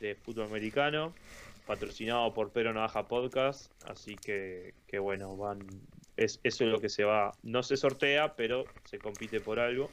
[0.00, 1.14] de fútbol americano
[1.66, 5.60] patrocinado por Pero Navaja Podcast, así que, que bueno, van
[6.16, 9.90] es, eso es lo que se va, no se sortea, pero se compite por algo.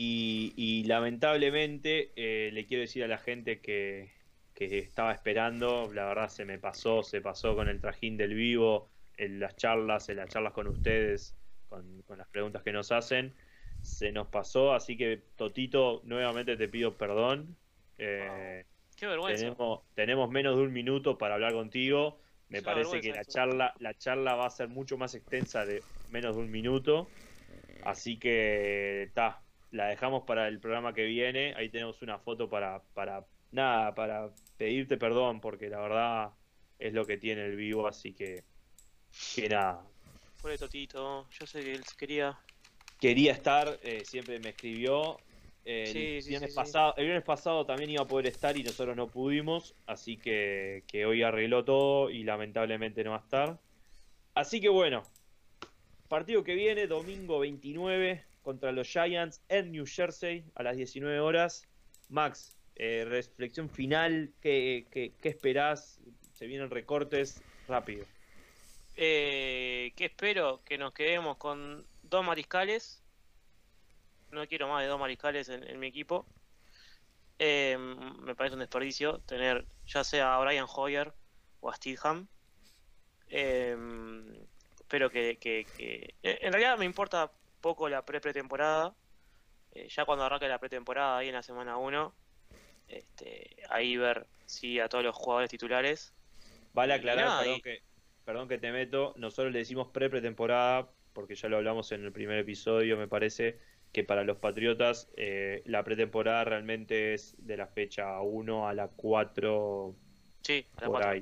[0.00, 4.12] Y, lamentablemente eh, le quiero decir a la gente que,
[4.54, 5.90] que estaba esperando.
[5.92, 10.08] La verdad se me pasó, se pasó con el trajín del vivo, en las charlas,
[10.08, 11.36] en las charlas con ustedes,
[11.68, 13.34] con, las preguntas que nos hacen.
[13.82, 17.56] Se nos pasó, así que Totito, nuevamente te pido perdón.
[17.98, 18.64] Eh,
[18.96, 19.44] Qué vergüenza.
[19.44, 22.20] Tenemos, tenemos menos de un minuto para hablar contigo.
[22.48, 26.36] Me parece que la charla, la charla va a ser mucho más extensa de menos
[26.36, 27.08] de un minuto.
[27.84, 31.54] Así que está, la dejamos para el programa que viene.
[31.56, 36.30] Ahí tenemos una foto para, para nada, para pedirte perdón, porque la verdad
[36.78, 38.44] es lo que tiene el vivo, así que,
[39.34, 39.82] que nada.
[40.40, 42.38] Pobre Totito, yo sé que él quería.
[43.00, 45.18] Quería estar, eh, siempre me escribió.
[45.68, 46.56] Sí, el, sí, viernes sí.
[46.56, 50.82] pasado, el viernes pasado también iba a poder estar y nosotros no pudimos, así que,
[50.86, 53.58] que hoy arregló todo y lamentablemente no va a estar.
[54.34, 55.02] Así que bueno,
[56.08, 61.68] partido que viene, domingo 29 contra los Giants en New Jersey a las 19 horas.
[62.08, 66.00] Max, eh, reflexión final, ¿qué, qué, qué esperás?
[66.32, 68.06] Se vienen recortes, rápido.
[68.96, 70.62] Eh, ¿Qué espero?
[70.64, 73.02] Que nos quedemos con dos mariscales.
[74.30, 76.26] No quiero más de dos mariscales en, en mi equipo.
[77.38, 81.12] Eh, me parece un desperdicio tener ya sea a Brian Hoyer
[81.60, 82.26] o a Steedham.
[83.28, 83.76] Eh,
[84.80, 88.94] espero que, que- que- En en realidad me importa poco la pre-pretemporada.
[89.72, 92.14] Eh, ya cuando arranque la pretemporada ahí en la semana 1,
[92.88, 96.14] este, ahí ver si a todos los jugadores titulares
[96.72, 97.82] Vale aclarar, nada, perdón, y- que,
[98.24, 102.38] perdón que te meto, nosotros le decimos pre-pretemporada, porque ya lo hablamos en el primer
[102.38, 103.58] episodio, me parece,
[103.92, 108.88] que para los Patriotas eh, la pretemporada realmente es de la fecha 1 a la
[108.88, 109.94] 4,
[110.42, 111.20] Sí, a la Por 4, ahí.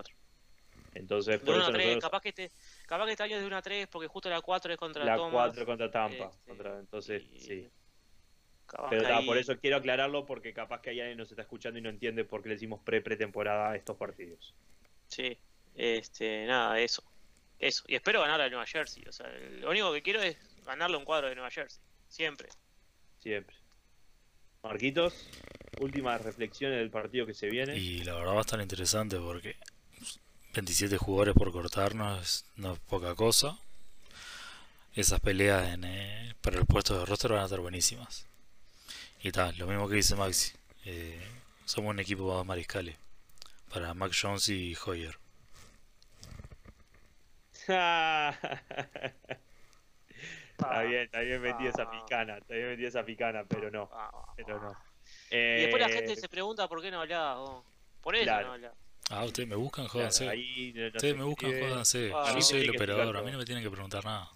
[0.95, 2.51] entonces De por 1 eso a 3, nosotros capaz que, este,
[2.87, 5.05] capaz que este año es de 1 a 3 porque justo la 4 es contra
[5.05, 5.33] la Thomas.
[5.33, 7.69] 4 contra Tampa, este, contra- entonces y sí.
[8.67, 11.43] capaz Pero ahí- por eso quiero aclararlo, porque capaz que hay alguien que nos está
[11.43, 14.55] escuchando y no entiende por qué le decimos pre-pretemporada a estos partidos.
[15.09, 15.39] Sí,
[15.77, 17.03] este, nada, eso.
[17.59, 17.85] Eso.
[17.89, 19.03] Y espero ganar a Nueva Jersey.
[19.09, 19.29] O sea,
[19.61, 21.81] lo único que quiero es ganarle un cuadro de Nueva Jersey.
[22.17, 22.49] Siempre.
[23.21, 23.55] Siempre.
[24.63, 25.13] Marquitos,
[25.81, 27.77] últimas reflexiones del partido que se viene.
[27.77, 29.55] Y la verdad va a estar interesante porque
[30.55, 33.59] 27 jugadores por cortar no es, no es poca cosa.
[34.95, 38.25] Esas peleas en, eh, para el puesto de roster van a estar buenísimas.
[39.23, 40.53] Y tal, lo mismo que dice Maxi.
[40.87, 41.21] eh,
[41.67, 42.97] somos un equipo de dos mariscales.
[43.69, 45.19] Para Mac Jones y Hoyer.
[50.59, 51.91] Está bien, está bien metida esa Ah.
[51.91, 54.73] picana, está bien metida esa picana, pero no, Ah, ah, pero no.
[55.31, 57.65] Y después la Eh, gente se pregunta por qué no vos.
[58.01, 58.47] Por eso Claro.
[58.49, 58.73] no hablás.
[59.11, 60.29] Ah, ustedes me buscan, claro, jódanse.
[60.29, 61.71] ahí no- no Ustedes me buscan, escribe.
[61.71, 62.13] jódanse.
[62.15, 64.29] Ah, Yo soy el que operador, a mí no me tienen que preguntar nada.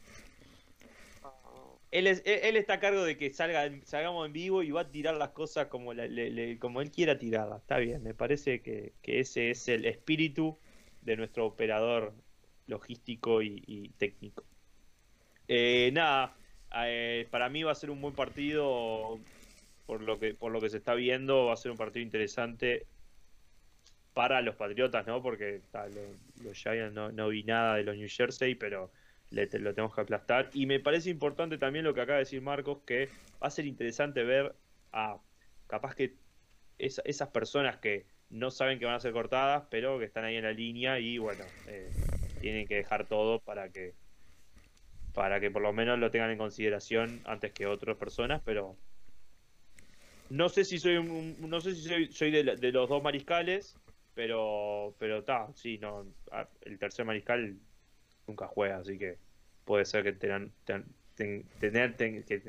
[1.90, 4.82] Él, es- él, él está a cargo de que salga, salgamos en vivo y va
[4.82, 7.62] a tirar las cosas como, la- le- le- como él quiera tirarlas.
[7.62, 10.56] Está bien, me parece que, que ese es el espíritu
[11.02, 12.12] de nuestro operador
[12.68, 14.44] logístico y, y técnico.
[15.52, 16.38] Eh, nada,
[16.86, 19.26] eh, para mí va a ser un buen partido
[19.84, 22.90] por lo que por lo que se está viendo, va a ser un partido interesante
[24.12, 25.22] para los Patriotas, ¿no?
[25.22, 25.62] Porque
[26.36, 28.92] los Giants no, no vi nada de los New Jersey, pero
[29.30, 30.50] le, lo tenemos que aplastar.
[30.52, 33.66] Y me parece importante también lo que acaba de decir Marcos, que va a ser
[33.66, 34.56] interesante ver
[34.92, 35.22] a
[35.66, 36.20] capaz que
[36.78, 40.36] esa- esas personas que no saben que van a ser cortadas, pero que están ahí
[40.36, 41.96] en la línea y bueno, eh,
[42.38, 43.96] tienen que dejar todo para que
[45.12, 48.76] para que por lo menos lo tengan en consideración antes que otras personas, pero
[50.30, 53.78] no sé si soy un, no sé si soy, soy de, de los dos mariscales,
[54.14, 56.06] pero pero está, sí, no,
[56.62, 57.58] el tercer mariscal
[58.26, 59.18] nunca juega, así que
[59.64, 60.86] puede ser que tengan, ten-
[61.16, 62.40] ten- tener ten- que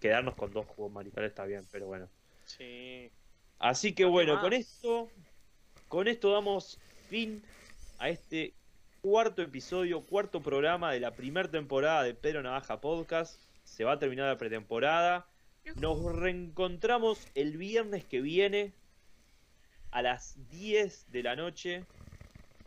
[0.00, 2.08] quedarnos con dos juegos mariscales está bien, pero bueno.
[2.44, 3.12] sí.
[3.58, 4.42] Así que ¿Qué bueno, más?
[4.42, 5.10] con esto,
[5.88, 6.78] con esto damos
[7.08, 7.42] fin
[7.98, 8.57] a este
[9.00, 13.40] cuarto episodio, cuarto programa de la primera temporada de Pedro Navaja Podcast.
[13.62, 15.26] Se va a terminar la pretemporada.
[15.76, 18.72] Nos reencontramos el viernes que viene
[19.90, 21.84] a las 10 de la noche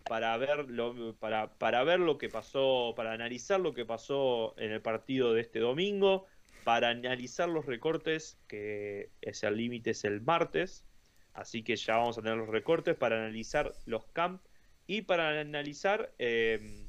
[0.05, 4.71] para ver lo, para, para ver lo que pasó, para analizar lo que pasó en
[4.71, 6.27] el partido de este domingo,
[6.63, 10.85] para analizar los recortes, que es el límite es el martes,
[11.33, 14.41] así que ya vamos a tener los recortes para analizar los camp
[14.87, 16.85] y para analizar eh,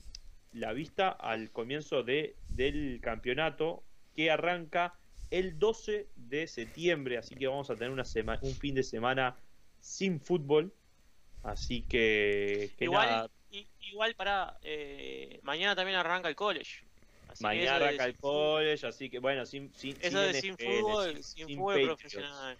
[0.52, 3.82] la vista al comienzo de, del campeonato
[4.14, 4.94] que arranca
[5.30, 9.36] el 12 de septiembre, así que vamos a tener una sema- un fin de semana
[9.80, 10.72] sin fútbol,
[11.42, 14.58] así que, que Igual, nada, i- igual para
[15.42, 16.84] mañana también arranca el college.
[17.28, 20.28] Así mañana de arranca el sin fútbol- college, así que bueno, sin, sin, Eso de
[20.30, 22.58] NFL, sin fútbol, sin- sin, sin fútbol Patriots, profesional.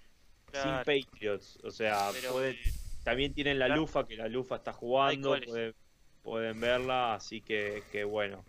[0.53, 2.59] sin Patriots, o sea, pero, eh,
[3.03, 3.83] también tienen la claro.
[3.83, 5.75] lufa, que la lufa está jugando, pueden,
[6.23, 8.45] pueden verla, así que, que bueno.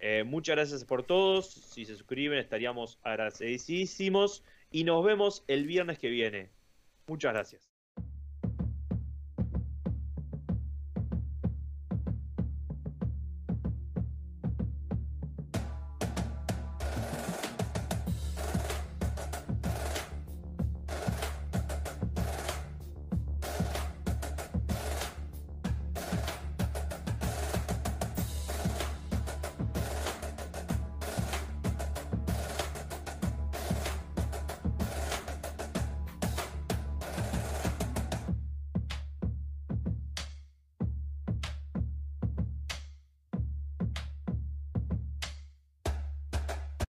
[0.00, 5.98] Eh, muchas gracias por todos, si se suscriben estaríamos agradecidísimos y nos vemos el viernes
[5.98, 6.50] que viene.
[7.06, 7.73] Muchas gracias.